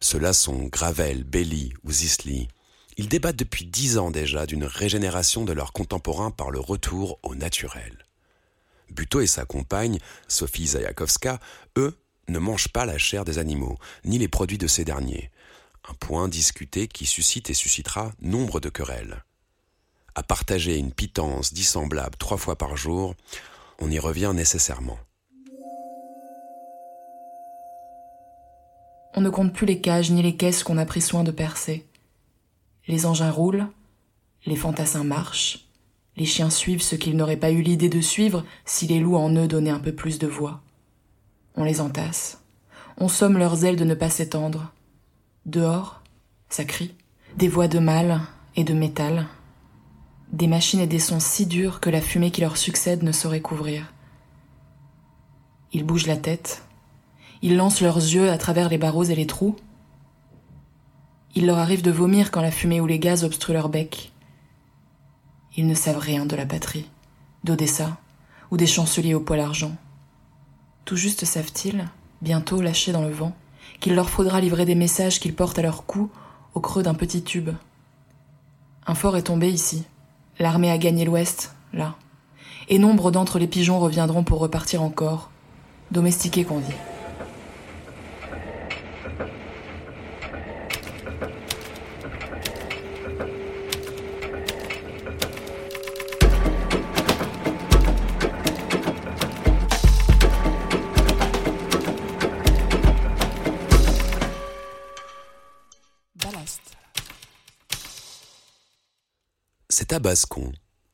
Ceux-là 0.00 0.32
sont 0.32 0.64
Gravel, 0.64 1.24
Belly 1.24 1.72
ou 1.84 1.92
Zisli. 1.92 2.48
Ils 2.96 3.08
débattent 3.08 3.36
depuis 3.36 3.66
dix 3.66 3.98
ans 3.98 4.10
déjà 4.10 4.46
d'une 4.46 4.64
régénération 4.64 5.44
de 5.44 5.52
leurs 5.52 5.72
contemporains 5.72 6.30
par 6.30 6.50
le 6.50 6.60
retour 6.60 7.18
au 7.22 7.34
naturel. 7.34 8.04
Buteau 8.90 9.20
et 9.20 9.26
sa 9.26 9.44
compagne, 9.44 9.98
Sophie 10.28 10.68
Zayakovska, 10.68 11.40
eux, 11.76 11.98
ne 12.28 12.38
mangent 12.38 12.68
pas 12.68 12.86
la 12.86 12.98
chair 12.98 13.24
des 13.24 13.38
animaux, 13.38 13.78
ni 14.04 14.18
les 14.18 14.28
produits 14.28 14.58
de 14.58 14.66
ces 14.66 14.84
derniers. 14.84 15.30
Un 15.88 15.94
point 15.94 16.28
discuté 16.28 16.88
qui 16.88 17.06
suscite 17.06 17.50
et 17.50 17.54
suscitera 17.54 18.12
nombre 18.20 18.60
de 18.60 18.68
querelles 18.68 19.22
à 20.14 20.22
partager 20.22 20.78
une 20.78 20.92
pitance 20.92 21.52
dissemblable 21.52 22.16
trois 22.18 22.36
fois 22.36 22.56
par 22.56 22.76
jour, 22.76 23.14
on 23.80 23.90
y 23.90 23.98
revient 23.98 24.32
nécessairement. 24.34 24.98
On 29.16 29.20
ne 29.20 29.30
compte 29.30 29.52
plus 29.52 29.66
les 29.66 29.80
cages 29.80 30.10
ni 30.10 30.22
les 30.22 30.36
caisses 30.36 30.64
qu'on 30.64 30.78
a 30.78 30.86
pris 30.86 31.00
soin 31.00 31.24
de 31.24 31.30
percer. 31.30 31.86
Les 32.86 33.06
engins 33.06 33.30
roulent, 33.30 33.66
les 34.46 34.56
fantassins 34.56 35.04
marchent, 35.04 35.66
les 36.16 36.26
chiens 36.26 36.50
suivent 36.50 36.82
ce 36.82 36.96
qu'ils 36.96 37.16
n'auraient 37.16 37.36
pas 37.36 37.50
eu 37.50 37.62
l'idée 37.62 37.88
de 37.88 38.00
suivre 38.00 38.44
si 38.64 38.86
les 38.86 39.00
loups 39.00 39.16
en 39.16 39.34
eux 39.34 39.48
donnaient 39.48 39.70
un 39.70 39.80
peu 39.80 39.94
plus 39.94 40.18
de 40.18 40.26
voix. 40.26 40.60
On 41.56 41.64
les 41.64 41.80
entasse. 41.80 42.40
On 42.98 43.08
somme 43.08 43.38
leurs 43.38 43.64
ailes 43.64 43.76
de 43.76 43.84
ne 43.84 43.94
pas 43.94 44.10
s'étendre. 44.10 44.72
Dehors, 45.46 46.00
ça 46.48 46.64
crie. 46.64 46.94
Des 47.36 47.48
voix 47.48 47.68
de 47.68 47.78
mâle 47.78 48.22
et 48.56 48.64
de 48.64 48.72
métal. 48.72 49.26
Des 50.32 50.46
machines 50.46 50.80
et 50.80 50.86
des 50.86 50.98
sons 50.98 51.20
si 51.20 51.44
durs 51.44 51.80
que 51.80 51.90
la 51.90 52.00
fumée 52.00 52.30
qui 52.30 52.40
leur 52.40 52.56
succède 52.56 53.02
ne 53.02 53.12
saurait 53.12 53.42
couvrir. 53.42 53.92
Ils 55.72 55.84
bougent 55.84 56.06
la 56.06 56.16
tête. 56.16 56.62
Ils 57.42 57.56
lancent 57.56 57.82
leurs 57.82 57.98
yeux 57.98 58.30
à 58.30 58.38
travers 58.38 58.70
les 58.70 58.78
barreaux 58.78 59.04
et 59.04 59.14
les 59.14 59.26
trous. 59.26 59.54
Il 61.34 61.44
leur 61.44 61.58
arrive 61.58 61.82
de 61.82 61.90
vomir 61.90 62.30
quand 62.30 62.40
la 62.40 62.50
fumée 62.50 62.80
ou 62.80 62.86
les 62.86 62.98
gaz 62.98 63.22
obstruent 63.22 63.52
leur 63.52 63.68
bec. 63.68 64.12
Ils 65.56 65.66
ne 65.66 65.74
savent 65.74 65.98
rien 65.98 66.24
de 66.24 66.36
la 66.36 66.46
patrie, 66.46 66.88
d'Odessa 67.42 67.98
ou 68.50 68.56
des 68.56 68.66
chanceliers 68.66 69.14
au 69.14 69.20
poil 69.20 69.40
argent. 69.40 69.76
Tout 70.86 70.96
juste 70.96 71.26
savent-ils, 71.26 71.86
bientôt 72.22 72.62
lâchés 72.62 72.92
dans 72.92 73.02
le 73.02 73.12
vent, 73.12 73.36
qu'il 73.84 73.96
leur 73.96 74.08
faudra 74.08 74.40
livrer 74.40 74.64
des 74.64 74.74
messages 74.74 75.20
qu'ils 75.20 75.34
portent 75.34 75.58
à 75.58 75.62
leur 75.62 75.84
cou 75.84 76.08
au 76.54 76.60
creux 76.60 76.82
d'un 76.82 76.94
petit 76.94 77.22
tube. 77.22 77.50
Un 78.86 78.94
fort 78.94 79.14
est 79.18 79.24
tombé 79.24 79.50
ici. 79.50 79.84
L'armée 80.38 80.70
a 80.70 80.78
gagné 80.78 81.04
l'ouest, 81.04 81.54
là. 81.74 81.94
Et 82.70 82.78
nombre 82.78 83.10
d'entre 83.10 83.38
les 83.38 83.46
pigeons 83.46 83.78
reviendront 83.78 84.24
pour 84.24 84.38
repartir 84.38 84.82
encore, 84.82 85.30
domestiqués 85.90 86.44
qu'on 86.44 86.60
dit. 86.60 86.93
C'est 109.94 110.28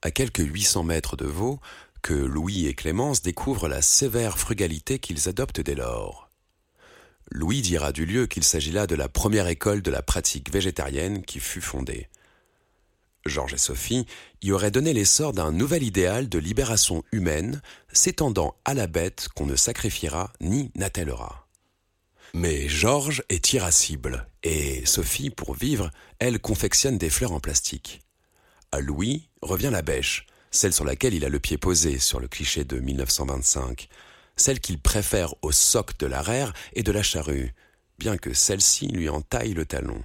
à 0.03 0.11
quelques 0.11 0.41
800 0.41 0.83
mètres 0.83 1.17
de 1.17 1.25
Vaux, 1.25 1.59
que 2.03 2.13
Louis 2.13 2.67
et 2.67 2.75
Clémence 2.75 3.23
découvrent 3.23 3.69
la 3.69 3.81
sévère 3.81 4.39
frugalité 4.39 4.99
qu'ils 4.99 5.27
adoptent 5.27 5.63
dès 5.63 5.75
lors. 5.75 6.29
Louis 7.31 7.63
dira 7.63 7.93
du 7.93 8.05
lieu 8.05 8.27
qu'il 8.27 8.45
s'agit 8.45 8.73
là 8.73 8.87
de 8.87 8.95
la 8.95 9.09
première 9.09 9.47
école 9.47 9.81
de 9.81 9.91
la 9.91 10.03
pratique 10.03 10.53
végétarienne 10.53 11.23
qui 11.23 11.41
fut 11.41 11.63
fondée. 11.63 12.09
Georges 13.25 13.55
et 13.55 13.59
Sophie 13.59 14.05
y 14.43 14.53
auraient 14.53 14.71
donné 14.71 14.93
l'essor 14.93 15.33
d'un 15.33 15.51
nouvel 15.51 15.83
idéal 15.83 16.29
de 16.29 16.39
libération 16.39 17.03
humaine 17.11 17.63
s'étendant 17.95 18.55
à 18.67 18.75
la 18.75 18.87
bête 18.87 19.29
qu'on 19.35 19.47
ne 19.47 19.57
sacrifiera 19.57 20.31
ni 20.43 20.73
n'attellera. 20.75 21.47
Mais 22.35 22.69
Georges 22.69 23.23
est 23.31 23.55
irascible 23.55 24.29
et 24.43 24.85
Sophie, 24.85 25.31
pour 25.31 25.55
vivre, 25.55 25.91
elle 26.19 26.39
confectionne 26.39 26.99
des 26.99 27.11
fleurs 27.11 27.33
en 27.33 27.41
plastique. 27.41 28.03
À 28.73 28.81
Louis 28.81 29.29
revient 29.43 29.71
la 29.73 29.83
bêche, 29.83 30.27
celle 30.51 30.73
sur 30.73 30.85
laquelle 30.85 31.15
il 31.15 31.25
a 31.25 31.29
le 31.29 31.41
pied 31.41 31.59
posé 31.59 31.99
sur 31.99 32.21
le 32.21 32.29
cliché 32.29 32.65
de 32.65 32.79
1925, 32.79 33.89
celle 34.37 34.61
qu'il 34.61 34.81
préfère 34.81 35.35
au 35.43 35.51
soc 35.51 35.99
de 35.99 36.07
l'arère 36.07 36.53
et 36.75 36.83
de 36.83 36.93
la 36.93 37.03
charrue, 37.03 37.55
bien 37.99 38.17
que 38.17 38.33
celle-ci 38.33 38.89
lui 38.89 39.09
entaille 39.09 39.55
le 39.55 39.67
talon. 39.67 40.03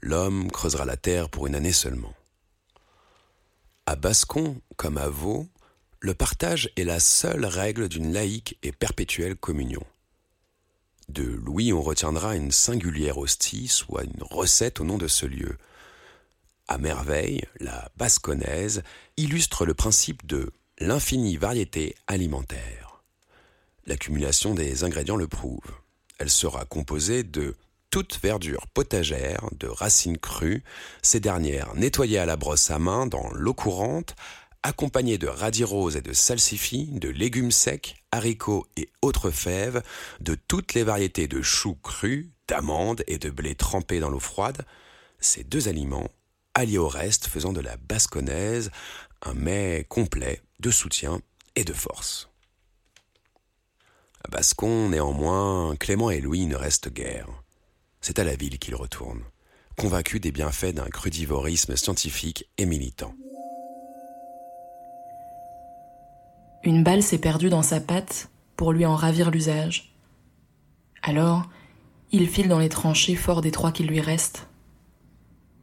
L'homme 0.00 0.50
creusera 0.50 0.84
la 0.84 0.96
terre 0.96 1.28
pour 1.28 1.46
une 1.46 1.54
année 1.54 1.72
seulement. 1.72 2.14
À 3.86 3.96
Bascon, 3.96 4.60
comme 4.76 4.96
à 4.96 5.08
Vaux, 5.08 5.46
le 6.00 6.14
partage 6.14 6.70
est 6.76 6.84
la 6.84 7.00
seule 7.00 7.44
règle 7.44 7.88
d'une 7.88 8.12
laïque 8.12 8.58
et 8.62 8.72
perpétuelle 8.72 9.36
communion. 9.36 9.84
De 11.08 11.22
Louis, 11.22 11.72
on 11.72 11.82
retiendra 11.82 12.34
une 12.34 12.50
singulière 12.50 13.18
hostie, 13.18 13.68
soit 13.68 14.04
une 14.04 14.22
recette 14.22 14.80
au 14.80 14.84
nom 14.84 14.98
de 14.98 15.08
ce 15.08 15.26
lieu, 15.26 15.58
à 16.72 16.78
merveille, 16.78 17.42
la 17.60 17.90
basconnaise 17.98 18.82
illustre 19.18 19.66
le 19.66 19.74
principe 19.74 20.26
de 20.26 20.52
l'infinie 20.78 21.36
variété 21.36 21.94
alimentaire. 22.06 23.02
L'accumulation 23.84 24.54
des 24.54 24.82
ingrédients 24.82 25.16
le 25.16 25.28
prouve. 25.28 25.70
Elle 26.18 26.30
sera 26.30 26.64
composée 26.64 27.24
de 27.24 27.56
toute 27.90 28.18
verdure 28.22 28.66
potagère, 28.68 29.44
de 29.52 29.66
racines 29.66 30.16
crues, 30.16 30.64
ces 31.02 31.20
dernières 31.20 31.74
nettoyées 31.74 32.18
à 32.18 32.24
la 32.24 32.36
brosse 32.36 32.70
à 32.70 32.78
main 32.78 33.06
dans 33.06 33.30
l'eau 33.34 33.52
courante, 33.52 34.16
accompagnées 34.62 35.18
de 35.18 35.28
radis 35.28 35.64
roses 35.64 35.96
et 35.96 36.02
de 36.02 36.14
salsifis, 36.14 36.88
de 36.92 37.10
légumes 37.10 37.50
secs, 37.50 37.96
haricots 38.12 38.66
et 38.78 38.88
autres 39.02 39.30
fèves, 39.30 39.82
de 40.20 40.36
toutes 40.48 40.72
les 40.72 40.84
variétés 40.84 41.28
de 41.28 41.42
choux 41.42 41.76
crus, 41.82 42.30
d'amandes 42.48 43.04
et 43.08 43.18
de 43.18 43.28
blé 43.28 43.54
trempés 43.56 44.00
dans 44.00 44.08
l'eau 44.08 44.20
froide, 44.20 44.64
ces 45.20 45.44
deux 45.44 45.68
aliments 45.68 46.08
allié 46.54 46.78
au 46.78 46.88
reste 46.88 47.26
faisant 47.26 47.52
de 47.52 47.60
la 47.60 47.76
basconnaise 47.76 48.70
un 49.22 49.34
mets 49.34 49.86
complet 49.88 50.40
de 50.60 50.70
soutien 50.70 51.20
et 51.56 51.64
de 51.64 51.72
force. 51.72 52.28
À 54.24 54.28
Bascon, 54.28 54.88
néanmoins, 54.88 55.74
Clément 55.76 56.10
et 56.10 56.20
Louis 56.20 56.46
ne 56.46 56.56
restent 56.56 56.92
guère. 56.92 57.28
C'est 58.00 58.18
à 58.18 58.24
la 58.24 58.36
ville 58.36 58.58
qu'ils 58.58 58.74
retournent, 58.74 59.24
convaincus 59.76 60.20
des 60.20 60.32
bienfaits 60.32 60.74
d'un 60.74 60.88
crudivorisme 60.88 61.76
scientifique 61.76 62.48
et 62.58 62.66
militant. 62.66 63.14
Une 66.64 66.84
balle 66.84 67.02
s'est 67.02 67.18
perdue 67.18 67.50
dans 67.50 67.62
sa 67.62 67.80
patte 67.80 68.30
pour 68.56 68.72
lui 68.72 68.86
en 68.86 68.94
ravir 68.94 69.30
l'usage. 69.30 69.94
Alors, 71.02 71.48
il 72.12 72.28
file 72.28 72.48
dans 72.48 72.60
les 72.60 72.68
tranchées 72.68 73.16
fort 73.16 73.40
des 73.40 73.50
trois 73.50 73.72
qu'il 73.72 73.88
lui 73.88 74.00
reste. 74.00 74.46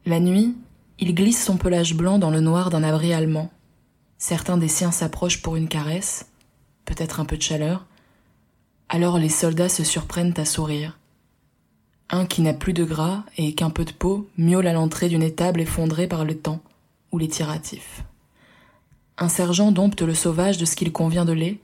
La 0.04 0.20
nuit, 0.20 0.56
il 1.00 1.14
glisse 1.14 1.42
son 1.42 1.56
pelage 1.56 1.94
blanc 1.94 2.18
dans 2.18 2.30
le 2.30 2.40
noir 2.40 2.68
d'un 2.68 2.82
abri 2.82 3.14
allemand. 3.14 3.50
Certains 4.18 4.58
des 4.58 4.68
siens 4.68 4.92
s'approchent 4.92 5.40
pour 5.40 5.56
une 5.56 5.68
caresse, 5.68 6.26
peut-être 6.84 7.20
un 7.20 7.24
peu 7.24 7.38
de 7.38 7.42
chaleur. 7.42 7.86
Alors 8.90 9.18
les 9.18 9.30
soldats 9.30 9.70
se 9.70 9.82
surprennent 9.82 10.34
à 10.36 10.44
sourire. 10.44 10.98
Un 12.10 12.26
qui 12.26 12.42
n'a 12.42 12.52
plus 12.52 12.74
de 12.74 12.84
gras 12.84 13.24
et 13.38 13.54
qu'un 13.54 13.70
peu 13.70 13.86
de 13.86 13.92
peau 13.92 14.28
miaule 14.36 14.66
à 14.66 14.74
l'entrée 14.74 15.08
d'une 15.08 15.22
étable 15.22 15.62
effondrée 15.62 16.06
par 16.06 16.26
le 16.26 16.36
temps 16.36 16.60
ou 17.12 17.18
les 17.18 17.28
tiratifs. 17.28 18.04
Un 19.16 19.30
sergent 19.30 19.72
dompte 19.72 20.02
le 20.02 20.14
sauvage 20.14 20.58
de 20.58 20.66
ce 20.66 20.76
qu'il 20.76 20.92
convient 20.92 21.24
de 21.24 21.32
lait. 21.32 21.60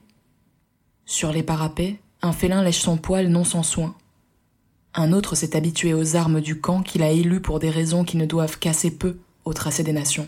Sur 1.05 1.31
les 1.31 1.43
parapets, 1.43 1.99
un 2.23 2.31
félin 2.31 2.63
lèche 2.63 2.79
son 2.79 2.97
poil 2.97 3.27
non 3.27 3.43
sans 3.43 3.63
soin. 3.63 3.95
Un 4.95 5.11
autre 5.13 5.35
s'est 5.35 5.55
habitué 5.55 5.93
aux 5.93 6.15
armes 6.15 6.41
du 6.41 6.59
camp 6.59 6.81
qu'il 6.81 7.03
a 7.03 7.11
élu 7.11 7.39
pour 7.39 7.59
des 7.59 7.69
raisons 7.69 8.03
qui 8.03 8.17
ne 8.17 8.25
doivent 8.25 8.57
qu'assez 8.57 8.97
peu 8.97 9.17
au 9.47 9.53
tracé 9.53 9.83
des 9.83 9.93
nations. 9.93 10.27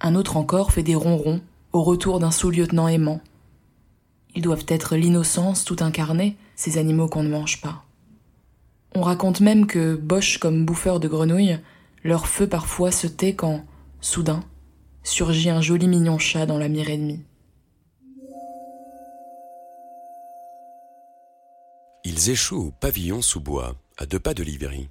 Un 0.00 0.14
autre 0.14 0.36
encore 0.36 0.72
fait 0.72 0.82
des 0.82 0.94
ronrons 0.94 1.40
au 1.72 1.82
retour 1.82 2.18
d'un 2.20 2.30
sous-lieutenant 2.30 2.88
aimant. 2.88 3.20
Ils 4.34 4.42
doivent 4.42 4.66
être 4.68 4.96
l'innocence 4.96 5.64
tout 5.64 5.76
incarnée, 5.80 6.36
ces 6.54 6.78
animaux 6.78 7.08
qu'on 7.08 7.22
ne 7.22 7.30
mange 7.30 7.60
pas. 7.60 7.84
On 8.94 9.02
raconte 9.02 9.40
même 9.40 9.66
que, 9.66 9.94
boches 9.94 10.38
comme 10.38 10.66
bouffeurs 10.66 11.00
de 11.00 11.08
grenouilles, 11.08 11.58
leur 12.04 12.26
feu 12.26 12.46
parfois 12.46 12.90
se 12.90 13.06
tait 13.06 13.34
quand, 13.34 13.64
soudain, 14.00 14.44
surgit 15.02 15.50
un 15.50 15.60
joli 15.60 15.88
mignon 15.88 16.18
chat 16.18 16.46
dans 16.46 16.58
la 16.58 16.68
mire 16.68 16.90
ennemie. 16.90 17.22
Ils 22.04 22.30
échouent 22.30 22.66
au 22.66 22.70
pavillon 22.72 23.22
sous 23.22 23.40
bois, 23.40 23.76
à 23.96 24.06
deux 24.06 24.18
pas 24.18 24.34
de 24.34 24.42
Livry. 24.42 24.88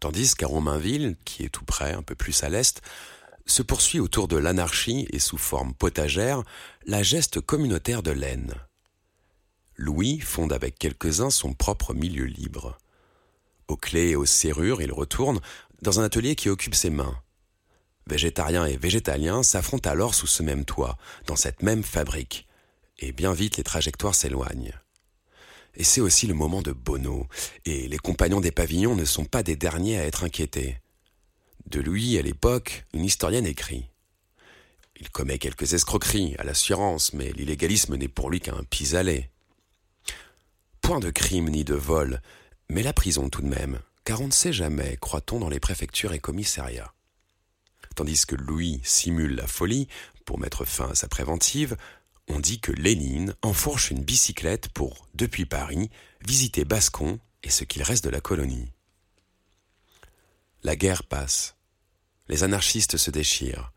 Tandis 0.00 0.34
qu'à 0.34 0.46
Romainville, 0.46 1.16
qui 1.24 1.44
est 1.44 1.50
tout 1.50 1.64
près, 1.64 1.92
un 1.92 2.02
peu 2.02 2.14
plus 2.14 2.42
à 2.42 2.48
l'est, 2.48 2.80
se 3.46 3.62
poursuit 3.62 4.00
autour 4.00 4.28
de 4.28 4.36
l'anarchie 4.36 5.06
et 5.12 5.18
sous 5.18 5.38
forme 5.38 5.74
potagère 5.74 6.42
la 6.86 7.02
geste 7.02 7.40
communautaire 7.40 8.02
de 8.02 8.10
laine. 8.10 8.54
Louis 9.76 10.20
fonde 10.20 10.52
avec 10.52 10.78
quelques-uns 10.78 11.30
son 11.30 11.52
propre 11.52 11.94
milieu 11.94 12.24
libre. 12.24 12.78
Aux 13.68 13.76
clés 13.76 14.10
et 14.10 14.16
aux 14.16 14.26
serrures, 14.26 14.82
il 14.82 14.92
retourne 14.92 15.40
dans 15.82 16.00
un 16.00 16.04
atelier 16.04 16.34
qui 16.34 16.48
occupe 16.48 16.74
ses 16.74 16.90
mains. 16.90 17.22
Végétariens 18.06 18.66
et 18.66 18.76
végétaliens 18.76 19.42
s'affrontent 19.42 19.88
alors 19.88 20.14
sous 20.14 20.26
ce 20.26 20.42
même 20.42 20.64
toit, 20.64 20.98
dans 21.26 21.36
cette 21.36 21.62
même 21.62 21.82
fabrique, 21.82 22.46
et 22.98 23.12
bien 23.12 23.32
vite 23.32 23.56
les 23.56 23.62
trajectoires 23.62 24.14
s'éloignent. 24.14 24.72
Et 25.74 25.84
c'est 25.84 26.00
aussi 26.00 26.26
le 26.26 26.34
moment 26.34 26.62
de 26.62 26.72
Bono, 26.72 27.26
et 27.64 27.88
les 27.88 27.98
compagnons 27.98 28.40
des 28.40 28.50
pavillons 28.50 28.96
ne 28.96 29.04
sont 29.04 29.24
pas 29.24 29.42
des 29.42 29.56
derniers 29.56 29.98
à 29.98 30.06
être 30.06 30.24
inquiétés. 30.24 30.78
De 31.66 31.80
lui, 31.80 32.18
à 32.18 32.22
l'époque, 32.22 32.84
une 32.92 33.04
historienne 33.04 33.46
écrit. 33.46 33.86
Il 35.00 35.10
commet 35.10 35.38
quelques 35.38 35.72
escroqueries 35.72 36.34
à 36.38 36.44
l'assurance, 36.44 37.12
mais 37.12 37.32
l'illégalisme 37.32 37.96
n'est 37.96 38.08
pour 38.08 38.30
lui 38.30 38.40
qu'un 38.40 38.64
pis-aller. 38.68 39.30
Point 40.82 41.00
de 41.00 41.10
crime 41.10 41.48
ni 41.48 41.64
de 41.64 41.74
vol, 41.74 42.20
mais 42.68 42.82
la 42.82 42.92
prison 42.92 43.28
tout 43.28 43.42
de 43.42 43.48
même, 43.48 43.80
car 44.04 44.20
on 44.20 44.26
ne 44.26 44.32
sait 44.32 44.52
jamais, 44.52 44.96
croit-on, 45.00 45.38
dans 45.38 45.48
les 45.48 45.60
préfectures 45.60 46.12
et 46.12 46.18
commissariats. 46.18 46.92
Tandis 47.96 48.26
que 48.26 48.34
Louis 48.34 48.80
simule 48.82 49.36
la 49.36 49.46
folie 49.46 49.88
pour 50.24 50.38
mettre 50.38 50.64
fin 50.64 50.90
à 50.90 50.94
sa 50.94 51.08
préventive, 51.08 51.76
on 52.30 52.40
dit 52.40 52.60
que 52.60 52.72
Lénine 52.72 53.34
enfourche 53.42 53.90
une 53.90 54.02
bicyclette 54.02 54.68
pour, 54.68 55.06
depuis 55.14 55.46
Paris, 55.46 55.90
visiter 56.26 56.64
Bascon 56.64 57.18
et 57.42 57.50
ce 57.50 57.64
qu'il 57.64 57.82
reste 57.82 58.04
de 58.04 58.10
la 58.10 58.20
colonie. 58.20 58.70
La 60.62 60.76
guerre 60.76 61.04
passe. 61.04 61.56
Les 62.28 62.44
anarchistes 62.44 62.96
se 62.96 63.10
déchirent. 63.10 63.72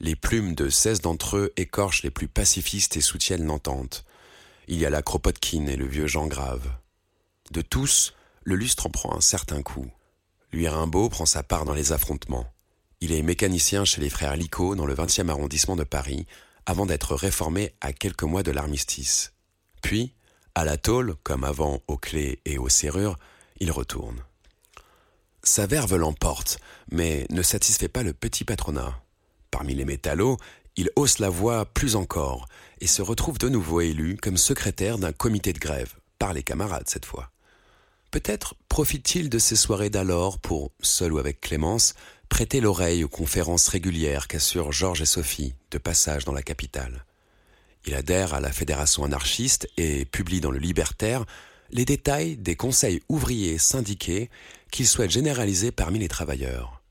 Les 0.00 0.16
plumes 0.16 0.54
de 0.54 0.68
seize 0.68 1.00
d'entre 1.00 1.36
eux 1.36 1.52
écorchent 1.56 2.02
les 2.02 2.10
plus 2.10 2.28
pacifistes 2.28 2.96
et 2.96 3.00
soutiennent 3.00 3.46
l'entente. 3.46 4.04
Il 4.68 4.78
y 4.78 4.86
a 4.86 4.90
la 4.90 5.02
Kropotkin 5.02 5.66
et 5.66 5.76
le 5.76 5.86
vieux 5.86 6.06
Jean 6.06 6.26
Grave. 6.26 6.72
De 7.50 7.60
tous, 7.60 8.14
le 8.44 8.56
lustre 8.56 8.86
en 8.86 8.90
prend 8.90 9.14
un 9.14 9.20
certain 9.20 9.62
coup. 9.62 9.90
Lui 10.52 10.66
Rimbaud 10.66 11.08
prend 11.08 11.26
sa 11.26 11.42
part 11.42 11.64
dans 11.64 11.74
les 11.74 11.92
affrontements. 11.92 12.52
Il 13.00 13.12
est 13.12 13.22
mécanicien 13.22 13.84
chez 13.84 14.00
les 14.00 14.10
frères 14.10 14.36
Licot 14.36 14.74
dans 14.74 14.86
le 14.86 14.94
20e 14.94 15.28
arrondissement 15.28 15.76
de 15.76 15.84
Paris, 15.84 16.26
avant 16.66 16.86
d'être 16.86 17.14
réformé 17.14 17.74
à 17.80 17.92
quelques 17.92 18.22
mois 18.22 18.42
de 18.42 18.50
l'armistice. 18.50 19.32
Puis, 19.82 20.14
à 20.54 20.64
la 20.64 20.76
tôle, 20.76 21.14
comme 21.22 21.44
avant 21.44 21.82
aux 21.88 21.96
clés 21.96 22.40
et 22.44 22.58
aux 22.58 22.68
serrures, 22.68 23.18
il 23.58 23.70
retourne. 23.70 24.22
Sa 25.42 25.66
verve 25.66 25.96
l'emporte, 25.96 26.58
mais 26.90 27.26
ne 27.30 27.42
satisfait 27.42 27.88
pas 27.88 28.02
le 28.02 28.12
petit 28.12 28.44
patronat. 28.44 29.02
Parmi 29.50 29.74
les 29.74 29.84
métallos, 29.84 30.36
il 30.76 30.90
hausse 30.96 31.18
la 31.18 31.28
voix 31.28 31.64
plus 31.66 31.96
encore 31.96 32.46
et 32.80 32.86
se 32.86 33.02
retrouve 33.02 33.38
de 33.38 33.48
nouveau 33.48 33.80
élu 33.80 34.16
comme 34.16 34.36
secrétaire 34.36 34.98
d'un 34.98 35.12
comité 35.12 35.52
de 35.52 35.58
grève, 35.58 35.94
par 36.18 36.32
les 36.32 36.42
camarades 36.42 36.88
cette 36.88 37.04
fois. 37.04 37.30
Peut-être 38.10 38.54
profite-t-il 38.68 39.30
de 39.30 39.38
ces 39.38 39.56
soirées 39.56 39.90
d'alors 39.90 40.38
pour, 40.38 40.70
seul 40.80 41.14
ou 41.14 41.18
avec 41.18 41.40
Clémence, 41.40 41.94
prêter 42.32 42.62
l'oreille 42.62 43.04
aux 43.04 43.10
conférences 43.10 43.68
régulières 43.68 44.26
qu'assurent 44.26 44.72
Georges 44.72 45.02
et 45.02 45.06
Sophie, 45.06 45.54
de 45.70 45.76
passage 45.76 46.24
dans 46.24 46.32
la 46.32 46.40
capitale. 46.42 47.04
Il 47.84 47.94
adhère 47.94 48.32
à 48.32 48.40
la 48.40 48.50
fédération 48.50 49.04
anarchiste 49.04 49.68
et 49.76 50.06
publie 50.06 50.40
dans 50.40 50.50
le 50.50 50.58
Libertaire 50.58 51.26
les 51.72 51.84
détails 51.84 52.38
des 52.38 52.56
conseils 52.56 53.02
ouvriers 53.10 53.58
syndiqués 53.58 54.30
qu'il 54.70 54.86
souhaite 54.86 55.10
généraliser 55.10 55.72
parmi 55.72 55.98
les 55.98 56.08
travailleurs. 56.08 56.82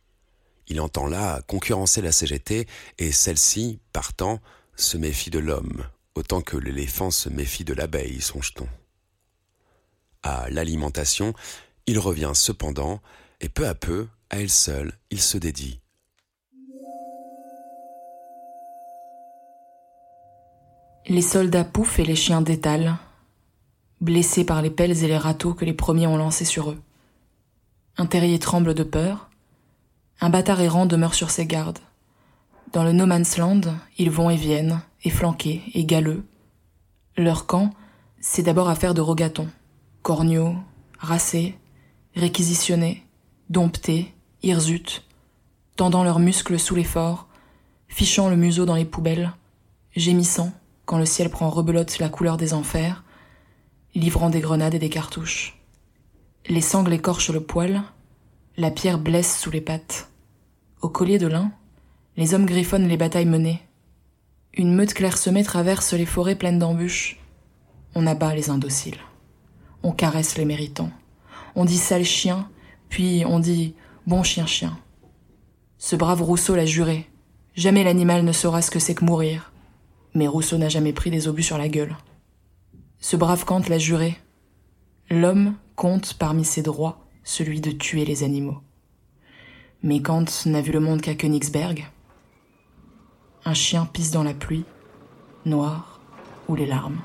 Il 0.67 0.79
entend 0.79 1.07
là 1.07 1.41
concurrencer 1.47 2.03
la 2.03 2.11
CGT 2.11 2.67
et 2.99 3.11
celle-ci, 3.11 3.79
partant, 3.93 4.41
se 4.75 4.95
méfie 4.95 5.31
de 5.31 5.39
l'homme, 5.39 5.87
autant 6.13 6.41
que 6.41 6.55
l'éléphant 6.55 7.09
se 7.09 7.29
méfie 7.29 7.65
de 7.65 7.73
l'abeille, 7.73 8.21
songe-t-on 8.21 8.67
à 10.23 10.51
l'alimentation, 10.51 11.33
il 11.87 11.97
revient 11.97 12.33
cependant, 12.35 13.01
et 13.39 13.49
peu 13.49 13.67
à 13.67 13.73
peu, 13.73 14.07
à 14.31 14.37
elle 14.37 14.49
seule, 14.49 14.93
il 15.11 15.21
se 15.21 15.37
dédie. 15.37 15.79
Les 21.07 21.21
soldats 21.21 21.65
pouffent 21.65 21.99
et 21.99 22.05
les 22.05 22.15
chiens 22.15 22.41
détalent, 22.41 22.97
blessés 23.99 24.45
par 24.45 24.61
les 24.61 24.69
pelles 24.69 25.03
et 25.03 25.07
les 25.07 25.17
râteaux 25.17 25.53
que 25.53 25.65
les 25.65 25.73
premiers 25.73 26.07
ont 26.07 26.17
lancés 26.17 26.45
sur 26.45 26.71
eux. 26.71 26.81
Un 27.97 28.05
terrier 28.05 28.39
tremble 28.39 28.73
de 28.73 28.83
peur, 28.83 29.29
un 30.21 30.29
bâtard 30.29 30.61
errant 30.61 30.85
demeure 30.85 31.13
sur 31.13 31.29
ses 31.29 31.45
gardes. 31.45 31.79
Dans 32.71 32.83
le 32.83 32.93
no 32.93 33.05
man's 33.05 33.37
land, 33.37 33.61
ils 33.97 34.11
vont 34.11 34.29
et 34.29 34.37
viennent, 34.37 34.81
efflanqués 35.03 35.61
et 35.73 35.83
galeux. 35.83 36.23
Leur 37.17 37.45
camp, 37.47 37.71
c'est 38.21 38.43
d'abord 38.43 38.69
affaire 38.69 38.93
de 38.93 39.01
rogatons 39.01 39.49
corneaux, 40.01 40.55
racés, 40.99 41.55
réquisitionnés, 42.15 43.03
domptés, 43.49 44.13
hirsutes, 44.43 45.03
tendant 45.75 46.03
leurs 46.03 46.19
muscles 46.19 46.59
sous 46.59 46.75
l'effort, 46.75 47.27
fichant 47.87 48.29
le 48.29 48.35
museau 48.35 48.65
dans 48.65 48.75
les 48.75 48.85
poubelles, 48.85 49.31
gémissant 49.95 50.51
quand 50.85 50.97
le 50.97 51.05
ciel 51.05 51.29
prend 51.29 51.49
rebelote 51.49 51.99
la 51.99 52.09
couleur 52.09 52.37
des 52.37 52.53
enfers, 52.53 53.03
livrant 53.95 54.29
des 54.29 54.41
grenades 54.41 54.73
et 54.73 54.79
des 54.79 54.89
cartouches. 54.89 55.59
Les 56.47 56.61
sangles 56.61 56.93
écorchent 56.93 57.29
le 57.29 57.41
poil, 57.41 57.83
la 58.57 58.71
pierre 58.71 58.99
blesse 58.99 59.39
sous 59.39 59.51
les 59.51 59.61
pattes. 59.61 60.09
Au 60.81 60.89
collier 60.89 61.19
de 61.19 61.27
lin, 61.27 61.51
les 62.17 62.33
hommes 62.33 62.45
griffonnent 62.45 62.87
les 62.87 62.97
batailles 62.97 63.25
menées. 63.25 63.61
Une 64.53 64.73
meute 64.73 64.93
clairsemée 64.93 65.43
traverse 65.43 65.93
les 65.93 66.05
forêts 66.05 66.35
pleines 66.35 66.59
d'embûches. 66.59 67.19
On 67.95 68.07
abat 68.07 68.35
les 68.35 68.49
indociles 68.49 68.99
on 69.83 69.91
caresse 69.91 70.37
les 70.37 70.45
méritants. 70.45 70.91
On 71.55 71.65
dit 71.65 71.77
sale 71.77 72.05
chien, 72.05 72.49
puis 72.89 73.23
on 73.25 73.39
dit 73.39 73.73
bon 74.07 74.23
chien 74.23 74.45
chien. 74.45 74.77
Ce 75.77 75.95
brave 75.95 76.21
Rousseau 76.21 76.55
l'a 76.55 76.65
juré. 76.65 77.09
Jamais 77.55 77.83
l'animal 77.83 78.23
ne 78.23 78.31
saura 78.31 78.61
ce 78.61 78.71
que 78.71 78.79
c'est 78.79 78.95
que 78.95 79.05
mourir. 79.05 79.51
Mais 80.13 80.27
Rousseau 80.27 80.57
n'a 80.57 80.69
jamais 80.69 80.93
pris 80.93 81.11
des 81.11 81.27
obus 81.27 81.43
sur 81.43 81.57
la 81.57 81.69
gueule. 81.69 81.95
Ce 82.99 83.15
brave 83.15 83.45
Kant 83.45 83.61
l'a 83.67 83.77
juré. 83.77 84.17
L'homme 85.09 85.55
compte 85.75 86.13
parmi 86.13 86.45
ses 86.45 86.61
droits 86.61 87.05
celui 87.23 87.61
de 87.61 87.71
tuer 87.71 88.05
les 88.05 88.23
animaux. 88.23 88.59
Mais 89.83 90.01
Kant 90.01 90.25
n'a 90.45 90.61
vu 90.61 90.71
le 90.71 90.79
monde 90.79 91.01
qu'à 91.01 91.15
Königsberg. 91.15 91.89
Un 93.45 93.53
chien 93.53 93.85
pisse 93.85 94.11
dans 94.11 94.23
la 94.23 94.33
pluie, 94.33 94.65
noire, 95.45 95.99
ou 96.47 96.55
les 96.55 96.65
larmes. 96.65 97.01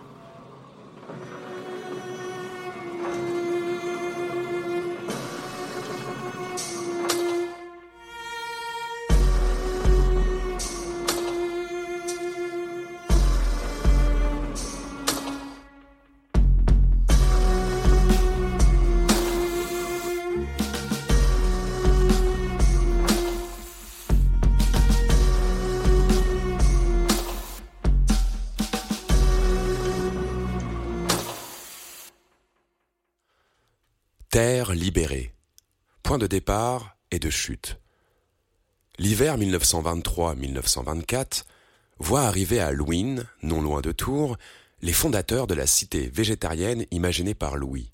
Terre 34.66 34.74
libérée. 34.74 35.32
Point 36.02 36.18
de 36.18 36.26
départ 36.26 36.96
et 37.12 37.20
de 37.20 37.30
chute. 37.30 37.78
L'hiver 38.98 39.38
1923-1924 39.38 41.44
voit 42.00 42.22
arriver 42.22 42.58
à 42.58 42.72
Louine, 42.72 43.26
non 43.42 43.62
loin 43.62 43.80
de 43.80 43.92
Tours, 43.92 44.36
les 44.82 44.92
fondateurs 44.92 45.46
de 45.46 45.54
la 45.54 45.68
cité 45.68 46.08
végétarienne 46.08 46.84
imaginée 46.90 47.34
par 47.34 47.56
Louis. 47.56 47.92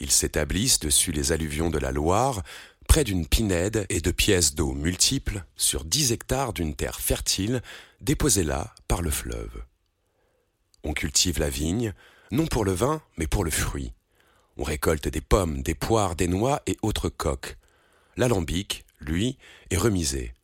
Ils 0.00 0.10
s'établissent 0.10 0.80
dessus 0.80 1.12
les 1.12 1.32
alluvions 1.32 1.68
de 1.68 1.78
la 1.78 1.92
Loire, 1.92 2.42
près 2.86 3.04
d'une 3.04 3.26
pinède 3.26 3.84
et 3.90 4.00
de 4.00 4.10
pièces 4.10 4.54
d'eau 4.54 4.72
multiples, 4.72 5.44
sur 5.56 5.84
dix 5.84 6.12
hectares 6.12 6.54
d'une 6.54 6.74
terre 6.74 7.00
fertile, 7.00 7.60
déposée 8.00 8.44
là 8.44 8.72
par 8.86 9.02
le 9.02 9.10
fleuve. 9.10 9.64
On 10.82 10.94
cultive 10.94 11.38
la 11.38 11.50
vigne, 11.50 11.92
non 12.30 12.46
pour 12.46 12.64
le 12.64 12.72
vin, 12.72 13.02
mais 13.18 13.26
pour 13.26 13.44
le 13.44 13.50
fruit. 13.50 13.92
On 14.58 14.64
récolte 14.64 15.06
des 15.06 15.20
pommes, 15.20 15.62
des 15.62 15.76
poires, 15.76 16.16
des 16.16 16.26
noix 16.26 16.62
et 16.66 16.76
autres 16.82 17.08
coques. 17.08 17.56
L'alambic, 18.16 18.84
lui, 18.98 19.38
est 19.70 19.76
remisé. 19.76 20.34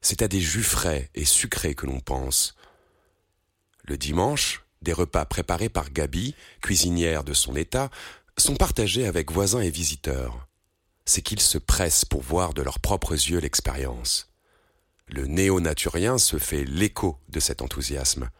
C'est 0.00 0.22
à 0.22 0.28
des 0.28 0.40
jus 0.40 0.64
frais 0.64 1.08
et 1.14 1.24
sucrés 1.24 1.76
que 1.76 1.86
l'on 1.86 2.00
pense. 2.00 2.56
Le 3.84 3.96
dimanche, 3.96 4.64
des 4.82 4.92
repas 4.92 5.24
préparés 5.24 5.68
par 5.68 5.90
Gabi, 5.90 6.34
cuisinière 6.60 7.22
de 7.22 7.32
son 7.32 7.54
état, 7.54 7.90
sont 8.36 8.56
partagés 8.56 9.06
avec 9.06 9.30
voisins 9.30 9.60
et 9.60 9.70
visiteurs. 9.70 10.48
C'est 11.04 11.22
qu'ils 11.22 11.40
se 11.40 11.58
pressent 11.58 12.04
pour 12.04 12.22
voir 12.22 12.54
de 12.54 12.62
leurs 12.62 12.80
propres 12.80 13.12
yeux 13.12 13.38
l'expérience. 13.38 14.30
Le 15.06 15.26
néo-naturien 15.26 16.18
se 16.18 16.38
fait 16.38 16.64
l'écho 16.64 17.18
de 17.28 17.38
cet 17.38 17.62
enthousiasme. 17.62 18.30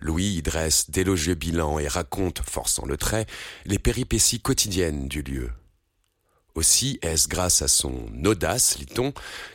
Louis 0.00 0.36
y 0.36 0.42
dresse 0.42 0.90
d'élogieux 0.90 1.34
bilans 1.34 1.78
et 1.78 1.88
raconte, 1.88 2.40
forçant 2.40 2.86
le 2.86 2.96
trait, 2.96 3.26
les 3.66 3.78
péripéties 3.78 4.40
quotidiennes 4.40 5.08
du 5.08 5.22
lieu. 5.22 5.50
Aussi 6.54 6.98
est-ce 7.02 7.28
grâce 7.28 7.62
à 7.62 7.68
son 7.68 8.08
audace, 8.24 8.78
lit-on, 8.78 9.12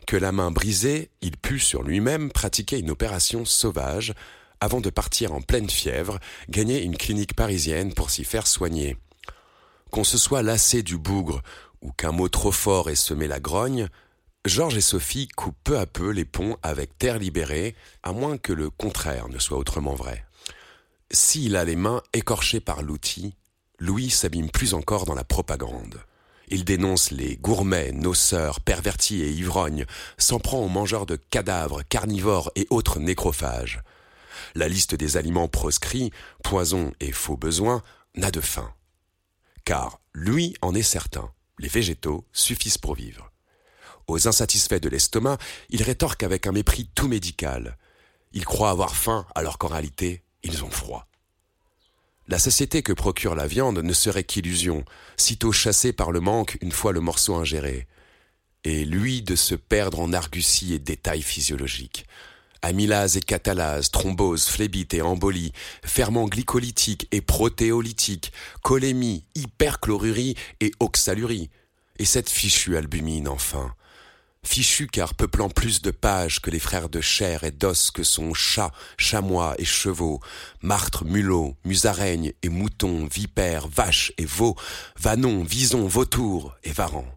que 0.07 0.15
la 0.15 0.31
main 0.31 0.51
brisée, 0.51 1.09
il 1.21 1.35
put 1.35 1.59
sur 1.59 1.83
lui-même 1.83 2.31
pratiquer 2.31 2.79
une 2.79 2.91
opération 2.91 3.43
sauvage, 3.43 4.13
avant 4.61 4.81
de 4.81 4.89
partir 4.89 5.33
en 5.33 5.41
pleine 5.41 5.69
fièvre, 5.69 6.19
gagner 6.49 6.81
une 6.81 6.97
clinique 6.97 7.35
parisienne 7.35 7.93
pour 7.93 8.09
s'y 8.09 8.23
faire 8.23 8.47
soigner. 8.47 8.97
Qu'on 9.91 10.03
se 10.03 10.17
soit 10.17 10.41
lassé 10.41 10.83
du 10.83 10.97
bougre, 10.97 11.41
ou 11.81 11.91
qu'un 11.91 12.11
mot 12.11 12.29
trop 12.29 12.51
fort 12.51 12.89
ait 12.89 12.95
semé 12.95 13.27
la 13.27 13.39
grogne, 13.39 13.89
Georges 14.45 14.77
et 14.77 14.81
Sophie 14.81 15.27
coupent 15.27 15.57
peu 15.63 15.77
à 15.77 15.85
peu 15.85 16.09
les 16.11 16.25
ponts 16.25 16.57
avec 16.63 16.97
terre 16.97 17.19
libérée, 17.19 17.75
à 18.03 18.13
moins 18.13 18.37
que 18.37 18.53
le 18.53 18.69
contraire 18.69 19.27
ne 19.27 19.39
soit 19.39 19.57
autrement 19.57 19.95
vrai. 19.95 20.24
S'il 21.11 21.55
a 21.55 21.63
les 21.63 21.75
mains 21.75 22.01
écorchées 22.13 22.59
par 22.59 22.81
l'outil, 22.81 23.35
Louis 23.79 24.09
s'abîme 24.09 24.49
plus 24.49 24.73
encore 24.73 25.05
dans 25.05 25.13
la 25.13 25.23
propagande. 25.23 26.01
Il 26.47 26.65
dénonce 26.65 27.11
les 27.11 27.37
gourmets, 27.37 27.91
noceurs, 27.91 28.59
pervertis 28.59 29.21
et 29.21 29.31
ivrognes, 29.31 29.85
s'en 30.17 30.39
prend 30.39 30.59
aux 30.59 30.69
mangeurs 30.69 31.05
de 31.05 31.15
cadavres, 31.15 31.83
carnivores 31.83 32.51
et 32.55 32.67
autres 32.69 32.99
nécrophages. 32.99 33.81
La 34.53 34.67
liste 34.67 34.95
des 34.95 35.17
aliments 35.17 35.47
proscrits, 35.47 36.11
poisons 36.43 36.91
et 36.99 37.11
faux 37.11 37.37
besoins, 37.37 37.81
n'a 38.15 38.31
de 38.31 38.41
fin. 38.41 38.73
Car 39.63 39.99
lui 40.13 40.55
en 40.61 40.75
est 40.75 40.83
certain, 40.83 41.31
les 41.59 41.67
végétaux 41.67 42.25
suffisent 42.31 42.77
pour 42.77 42.95
vivre. 42.95 43.31
Aux 44.07 44.27
insatisfaits 44.27 44.79
de 44.79 44.89
l'estomac, 44.89 45.37
il 45.69 45.81
rétorque 45.81 46.23
avec 46.23 46.45
un 46.45 46.51
mépris 46.51 46.89
tout 46.93 47.07
médical. 47.07 47.77
Ils 48.33 48.45
croient 48.45 48.69
avoir 48.69 48.95
faim 48.95 49.25
alors 49.33 49.57
qu'en 49.57 49.67
réalité, 49.67 50.24
ils 50.45 50.63
ont 50.63 50.69
froid. 50.69 51.07
La 52.27 52.39
satiété 52.39 52.81
que 52.81 52.93
procure 52.93 53.35
la 53.35 53.45
viande 53.45 53.79
ne 53.79 53.93
serait 53.93 54.23
qu'illusion, 54.23 54.83
sitôt 55.15 55.51
chassée 55.51 55.93
par 55.93 56.11
le 56.11 56.21
manque 56.21 56.57
une 56.61 56.71
fois 56.71 56.91
le 56.91 56.99
morceau 56.99 57.35
ingéré. 57.35 57.87
Et 58.63 58.83
lui 58.83 59.21
de 59.21 59.35
se 59.35 59.53
perdre 59.53 59.99
en 59.99 60.11
arguties 60.11 60.73
et 60.73 60.79
détails 60.79 61.21
physiologiques. 61.21 62.07
Amylase 62.63 63.15
et 63.17 63.21
catalase, 63.21 63.91
thrombose, 63.91 64.45
phlébite 64.45 64.95
et 64.95 65.03
embolie, 65.03 65.51
ferments 65.83 66.25
glycolytiques 66.25 67.07
et 67.11 67.21
protéolytiques, 67.21 68.31
cholémie, 68.63 69.23
hyperchlorurie 69.35 70.35
et 70.61 70.71
oxalurie. 70.79 71.51
Et 71.99 72.05
cette 72.05 72.29
fichue 72.29 72.75
albumine, 72.75 73.27
enfin, 73.27 73.75
fichu 74.45 74.87
car 74.87 75.13
peuplant 75.13 75.49
plus 75.49 75.81
de 75.81 75.91
pages 75.91 76.41
que 76.41 76.49
les 76.49 76.59
frères 76.59 76.89
de 76.89 77.01
chair 77.01 77.43
et 77.43 77.51
d'os 77.51 77.91
que 77.91 78.03
sont 78.03 78.33
chats, 78.33 78.71
chamois 78.97 79.55
et 79.57 79.65
chevaux, 79.65 80.19
martres, 80.61 81.05
mulots, 81.05 81.55
musaraignes 81.65 82.33
et 82.43 82.49
moutons, 82.49 83.07
vipères, 83.11 83.67
vaches 83.67 84.13
et 84.17 84.25
veaux, 84.25 84.55
vanons, 84.97 85.43
visons, 85.43 85.87
vautours 85.87 86.55
et 86.63 86.71
varans. 86.71 87.11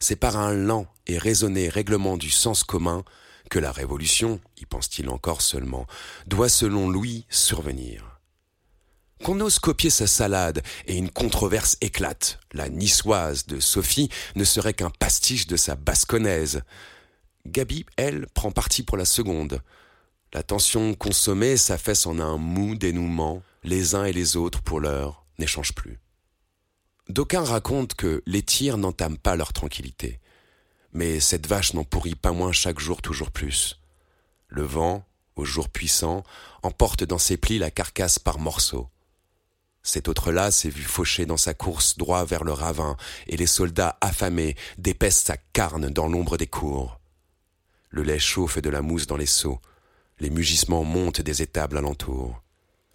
C'est 0.00 0.16
par 0.16 0.36
un 0.36 0.54
lent 0.54 0.86
et 1.06 1.18
raisonné 1.18 1.68
règlement 1.68 2.16
du 2.16 2.30
sens 2.30 2.62
commun 2.62 3.04
que 3.50 3.58
la 3.58 3.72
révolution, 3.72 4.40
y 4.60 4.66
pense-t-il 4.66 5.08
encore 5.08 5.42
seulement, 5.42 5.86
doit 6.26 6.48
selon 6.48 6.88
Louis 6.88 7.26
survenir. 7.28 8.17
Qu'on 9.24 9.40
ose 9.40 9.58
copier 9.58 9.90
sa 9.90 10.06
salade 10.06 10.62
et 10.86 10.96
une 10.96 11.10
controverse 11.10 11.76
éclate. 11.80 12.38
La 12.52 12.68
niçoise 12.68 13.46
de 13.46 13.60
Sophie 13.60 14.08
ne 14.36 14.44
serait 14.44 14.74
qu'un 14.74 14.90
pastiche 14.90 15.46
de 15.46 15.56
sa 15.56 15.74
basconnaise. 15.74 16.62
Gabi, 17.46 17.84
elle, 17.96 18.26
prend 18.34 18.52
parti 18.52 18.82
pour 18.82 18.96
la 18.96 19.04
seconde. 19.04 19.62
La 20.32 20.42
tension 20.42 20.94
consommée 20.94 21.56
s'affaisse 21.56 22.06
en 22.06 22.18
un 22.18 22.36
mou 22.36 22.74
dénouement. 22.74 23.42
Les 23.64 23.94
uns 23.94 24.04
et 24.04 24.12
les 24.12 24.36
autres, 24.36 24.62
pour 24.62 24.80
l'heure, 24.80 25.24
n'échangent 25.38 25.74
plus. 25.74 25.98
D'aucuns 27.08 27.44
racontent 27.44 27.94
que 27.96 28.22
les 28.26 28.42
tirs 28.42 28.76
n'entament 28.76 29.16
pas 29.16 29.36
leur 29.36 29.52
tranquillité. 29.52 30.20
Mais 30.92 31.20
cette 31.20 31.46
vache 31.46 31.74
n'en 31.74 31.84
pourrit 31.84 32.14
pas 32.14 32.32
moins 32.32 32.52
chaque 32.52 32.78
jour 32.78 33.02
toujours 33.02 33.30
plus. 33.30 33.80
Le 34.48 34.62
vent, 34.62 35.06
au 35.36 35.44
jour 35.44 35.68
puissant, 35.68 36.22
emporte 36.62 37.04
dans 37.04 37.18
ses 37.18 37.36
plis 37.36 37.58
la 37.58 37.70
carcasse 37.70 38.18
par 38.18 38.38
morceaux. 38.38 38.88
Cet 39.82 40.08
autre-là 40.08 40.50
s'est 40.50 40.68
vu 40.68 40.82
faucher 40.82 41.24
dans 41.26 41.36
sa 41.36 41.54
course 41.54 41.96
droit 41.96 42.24
vers 42.24 42.44
le 42.44 42.52
ravin, 42.52 42.96
et 43.26 43.36
les 43.36 43.46
soldats 43.46 43.96
affamés 44.00 44.56
dépècent 44.76 45.24
sa 45.24 45.36
carne 45.36 45.88
dans 45.88 46.08
l'ombre 46.08 46.36
des 46.36 46.46
cours. 46.46 47.00
Le 47.90 48.02
lait 48.02 48.18
chauffe 48.18 48.58
de 48.58 48.70
la 48.70 48.82
mousse 48.82 49.06
dans 49.06 49.16
les 49.16 49.26
seaux. 49.26 49.60
Les 50.20 50.30
mugissements 50.30 50.84
montent 50.84 51.20
des 51.20 51.42
étables 51.42 51.78
alentour. 51.78 52.42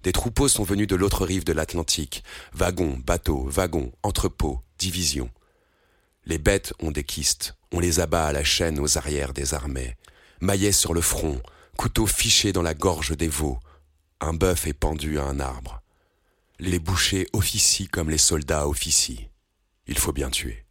Des 0.03 0.11
troupeaux 0.11 0.49
sont 0.49 0.63
venus 0.63 0.87
de 0.87 0.95
l'autre 0.95 1.25
rive 1.25 1.45
de 1.45 1.53
l'Atlantique. 1.53 2.23
Wagons, 2.53 3.01
bateaux, 3.05 3.47
wagons, 3.47 3.91
entrepôts, 4.03 4.61
divisions. 4.77 5.31
Les 6.25 6.37
bêtes 6.37 6.73
ont 6.79 6.91
des 6.91 7.03
kystes. 7.03 7.55
On 7.71 7.79
les 7.79 7.99
abat 7.99 8.27
à 8.27 8.33
la 8.33 8.43
chaîne 8.43 8.79
aux 8.79 8.97
arrières 8.97 9.33
des 9.33 9.53
armées. 9.53 9.95
Maillets 10.41 10.73
sur 10.73 10.93
le 10.93 11.01
front, 11.01 11.41
couteaux 11.77 12.05
fichés 12.05 12.53
dans 12.53 12.61
la 12.61 12.73
gorge 12.73 13.15
des 13.15 13.29
veaux. 13.29 13.59
Un 14.19 14.33
bœuf 14.33 14.67
est 14.67 14.73
pendu 14.73 15.19
à 15.19 15.23
un 15.23 15.39
arbre. 15.39 15.82
Les 16.59 16.77
bouchers 16.77 17.27
officient 17.33 17.87
comme 17.87 18.11
les 18.11 18.19
soldats 18.19 18.67
officient. 18.67 19.29
Il 19.87 19.97
faut 19.97 20.13
bien 20.13 20.29
tuer. 20.29 20.65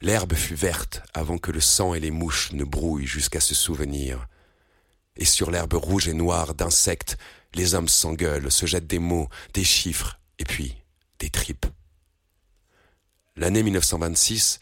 L'herbe 0.00 0.34
fut 0.34 0.54
verte 0.54 1.02
avant 1.14 1.36
que 1.36 1.50
le 1.50 1.60
sang 1.60 1.94
et 1.94 2.00
les 2.00 2.12
mouches 2.12 2.52
ne 2.52 2.62
brouillent 2.62 3.06
jusqu'à 3.06 3.40
se 3.40 3.54
souvenir. 3.54 4.28
Et 5.16 5.24
sur 5.24 5.50
l'herbe 5.50 5.74
rouge 5.74 6.08
et 6.08 6.14
noire 6.14 6.54
d'insectes, 6.54 7.16
les 7.54 7.74
hommes 7.74 7.88
s'engueulent, 7.88 8.52
se 8.52 8.66
jettent 8.66 8.86
des 8.86 8.98
mots, 8.98 9.28
des 9.52 9.64
chiffres, 9.64 10.20
et 10.38 10.44
puis 10.44 10.76
des 11.18 11.30
tripes. 11.30 11.66
L'année 13.36 13.62
1926, 13.64 14.60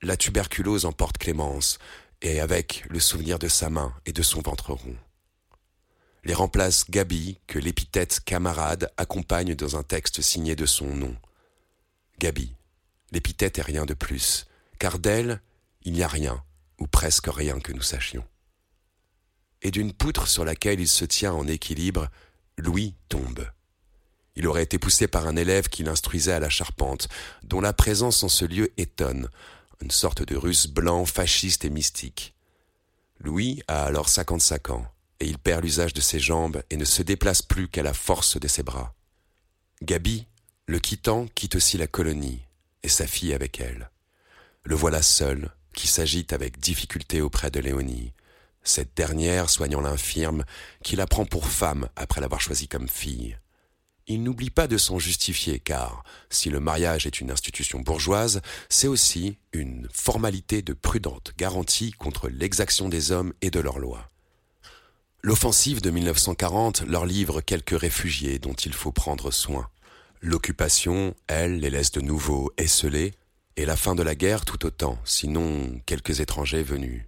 la 0.00 0.16
tuberculose 0.16 0.86
emporte 0.86 1.18
Clémence, 1.18 1.78
et 2.22 2.40
avec 2.40 2.84
le 2.88 3.00
souvenir 3.00 3.38
de 3.38 3.48
sa 3.48 3.68
main 3.68 3.94
et 4.06 4.12
de 4.12 4.22
son 4.22 4.40
ventre 4.40 4.72
rond 4.72 4.96
les 6.24 6.34
remplace 6.34 6.90
Gabi, 6.90 7.38
que 7.46 7.58
l'épithète 7.58 8.20
camarade 8.24 8.90
accompagne 8.96 9.54
dans 9.54 9.76
un 9.76 9.82
texte 9.82 10.22
signé 10.22 10.56
de 10.56 10.66
son 10.66 10.86
nom. 10.86 11.16
Gabi, 12.18 12.54
l'épithète 13.12 13.58
est 13.58 13.62
rien 13.62 13.84
de 13.84 13.94
plus, 13.94 14.46
car 14.78 14.98
d'elle, 14.98 15.42
il 15.82 15.92
n'y 15.92 16.02
a 16.02 16.08
rien, 16.08 16.42
ou 16.78 16.86
presque 16.86 17.28
rien 17.28 17.60
que 17.60 17.72
nous 17.72 17.82
sachions. 17.82 18.24
Et 19.60 19.70
d'une 19.70 19.92
poutre 19.92 20.26
sur 20.26 20.44
laquelle 20.44 20.80
il 20.80 20.88
se 20.88 21.04
tient 21.04 21.32
en 21.32 21.46
équilibre, 21.46 22.08
Louis 22.56 22.94
tombe. 23.08 23.46
Il 24.36 24.46
aurait 24.46 24.62
été 24.62 24.78
poussé 24.78 25.06
par 25.06 25.26
un 25.26 25.36
élève 25.36 25.68
qui 25.68 25.84
l'instruisait 25.84 26.32
à 26.32 26.40
la 26.40 26.48
charpente, 26.48 27.08
dont 27.42 27.60
la 27.60 27.72
présence 27.72 28.22
en 28.22 28.28
ce 28.28 28.44
lieu 28.44 28.72
étonne, 28.78 29.28
une 29.82 29.90
sorte 29.90 30.22
de 30.22 30.36
russe 30.36 30.66
blanc 30.66 31.04
fasciste 31.04 31.64
et 31.64 31.70
mystique. 31.70 32.34
Louis 33.20 33.62
a 33.68 33.84
alors 33.84 34.08
cinquante-cinq 34.08 34.70
ans 34.70 34.93
et 35.20 35.26
il 35.26 35.38
perd 35.38 35.62
l'usage 35.64 35.92
de 35.92 36.00
ses 36.00 36.18
jambes 36.18 36.62
et 36.70 36.76
ne 36.76 36.84
se 36.84 37.02
déplace 37.02 37.42
plus 37.42 37.68
qu'à 37.68 37.82
la 37.82 37.94
force 37.94 38.38
de 38.38 38.48
ses 38.48 38.62
bras. 38.62 38.94
Gabi, 39.82 40.26
le 40.66 40.78
quittant, 40.78 41.26
quitte 41.34 41.56
aussi 41.56 41.76
la 41.76 41.86
colonie, 41.86 42.42
et 42.82 42.88
sa 42.88 43.06
fille 43.06 43.34
avec 43.34 43.60
elle. 43.60 43.90
Le 44.62 44.74
voilà 44.74 45.02
seul, 45.02 45.50
qui 45.74 45.86
s'agite 45.86 46.32
avec 46.32 46.58
difficulté 46.58 47.20
auprès 47.20 47.50
de 47.50 47.60
Léonie, 47.60 48.12
cette 48.62 48.96
dernière 48.96 49.50
soignant 49.50 49.80
l'infirme, 49.80 50.44
qui 50.82 50.96
la 50.96 51.06
prend 51.06 51.26
pour 51.26 51.48
femme 51.48 51.88
après 51.96 52.20
l'avoir 52.20 52.40
choisie 52.40 52.68
comme 52.68 52.88
fille. 52.88 53.38
Il 54.06 54.22
n'oublie 54.22 54.50
pas 54.50 54.66
de 54.66 54.76
s'en 54.76 54.98
justifier, 54.98 55.60
car 55.60 56.04
si 56.28 56.50
le 56.50 56.60
mariage 56.60 57.06
est 57.06 57.20
une 57.20 57.30
institution 57.30 57.80
bourgeoise, 57.80 58.42
c'est 58.68 58.88
aussi 58.88 59.38
une 59.52 59.88
formalité 59.92 60.60
de 60.60 60.74
prudente 60.74 61.32
garantie 61.38 61.92
contre 61.92 62.28
l'exaction 62.28 62.88
des 62.88 63.12
hommes 63.12 63.32
et 63.40 63.50
de 63.50 63.60
leurs 63.60 63.78
lois. 63.78 64.08
L'offensive 65.26 65.80
de 65.80 65.88
1940 65.88 66.82
leur 66.82 67.06
livre 67.06 67.40
quelques 67.40 67.80
réfugiés 67.80 68.38
dont 68.38 68.52
il 68.52 68.74
faut 68.74 68.92
prendre 68.92 69.30
soin. 69.30 69.70
L'occupation, 70.20 71.14
elle, 71.28 71.60
les 71.60 71.70
laisse 71.70 71.92
de 71.92 72.02
nouveau 72.02 72.52
esselés, 72.58 73.14
et 73.56 73.64
la 73.64 73.74
fin 73.74 73.94
de 73.94 74.02
la 74.02 74.14
guerre 74.14 74.44
tout 74.44 74.66
autant, 74.66 74.98
sinon 75.06 75.80
quelques 75.86 76.20
étrangers 76.20 76.62
venus. 76.62 77.06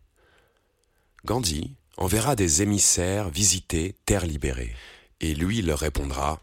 Gandhi 1.26 1.74
enverra 1.98 2.36
des 2.36 2.62
émissaires 2.62 3.28
visiter 3.28 3.96
Terre 4.06 4.24
libérée, 4.24 4.74
et 5.20 5.34
lui 5.34 5.60
leur 5.60 5.80
répondra 5.80 6.40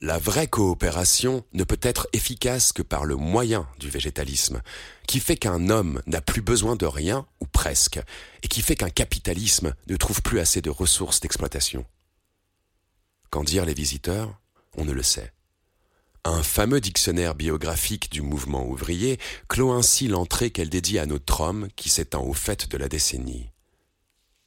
la 0.00 0.18
vraie 0.18 0.46
coopération 0.46 1.44
ne 1.52 1.64
peut 1.64 1.80
être 1.80 2.06
efficace 2.12 2.72
que 2.72 2.82
par 2.82 3.04
le 3.04 3.16
moyen 3.16 3.66
du 3.78 3.88
végétalisme, 3.88 4.60
qui 5.06 5.20
fait 5.20 5.36
qu'un 5.36 5.70
homme 5.70 6.02
n'a 6.06 6.20
plus 6.20 6.42
besoin 6.42 6.76
de 6.76 6.86
rien, 6.86 7.26
ou 7.40 7.46
presque, 7.46 8.00
et 8.42 8.48
qui 8.48 8.62
fait 8.62 8.76
qu'un 8.76 8.90
capitalisme 8.90 9.74
ne 9.86 9.96
trouve 9.96 10.22
plus 10.22 10.38
assez 10.38 10.60
de 10.60 10.70
ressources 10.70 11.20
d'exploitation. 11.20 11.86
Qu'en 13.30 13.44
dire 13.44 13.64
les 13.64 13.74
visiteurs? 13.74 14.38
On 14.76 14.84
ne 14.84 14.92
le 14.92 15.02
sait. 15.02 15.32
Un 16.24 16.42
fameux 16.42 16.80
dictionnaire 16.80 17.34
biographique 17.34 18.10
du 18.10 18.20
mouvement 18.20 18.66
ouvrier 18.66 19.18
clôt 19.48 19.72
ainsi 19.72 20.08
l'entrée 20.08 20.50
qu'elle 20.50 20.68
dédie 20.68 20.98
à 20.98 21.06
notre 21.06 21.40
homme 21.40 21.68
qui 21.76 21.88
s'étend 21.88 22.24
au 22.24 22.34
fait 22.34 22.68
de 22.68 22.76
la 22.76 22.88
décennie. 22.88 23.50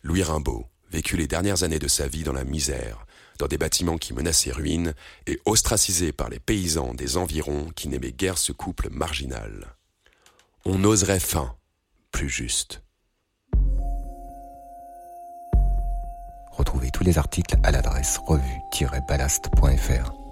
Louis 0.03 0.23
Rimbaud 0.23 0.67
vécut 0.91 1.17
les 1.17 1.27
dernières 1.27 1.63
années 1.63 1.79
de 1.79 1.87
sa 1.87 2.07
vie 2.07 2.23
dans 2.23 2.33
la 2.33 2.43
misère, 2.43 3.05
dans 3.39 3.47
des 3.47 3.57
bâtiments 3.57 3.97
qui 3.97 4.13
menaçaient 4.13 4.51
ruine 4.51 4.93
et 5.25 5.39
ostracisés 5.45 6.11
par 6.11 6.29
les 6.29 6.39
paysans 6.39 6.93
des 6.93 7.17
environs 7.17 7.71
qui 7.75 7.87
n'aimaient 7.87 8.11
guère 8.11 8.37
ce 8.37 8.51
couple 8.51 8.89
marginal. 8.91 9.73
On 10.65 10.83
oserait 10.83 11.19
fin, 11.19 11.55
plus 12.11 12.29
juste. 12.29 12.83
Retrouvez 16.51 16.91
tous 16.91 17.05
les 17.05 17.17
articles 17.17 17.55
à 17.63 17.71
l'adresse 17.71 18.19
revue-ballast.fr. 18.27 20.28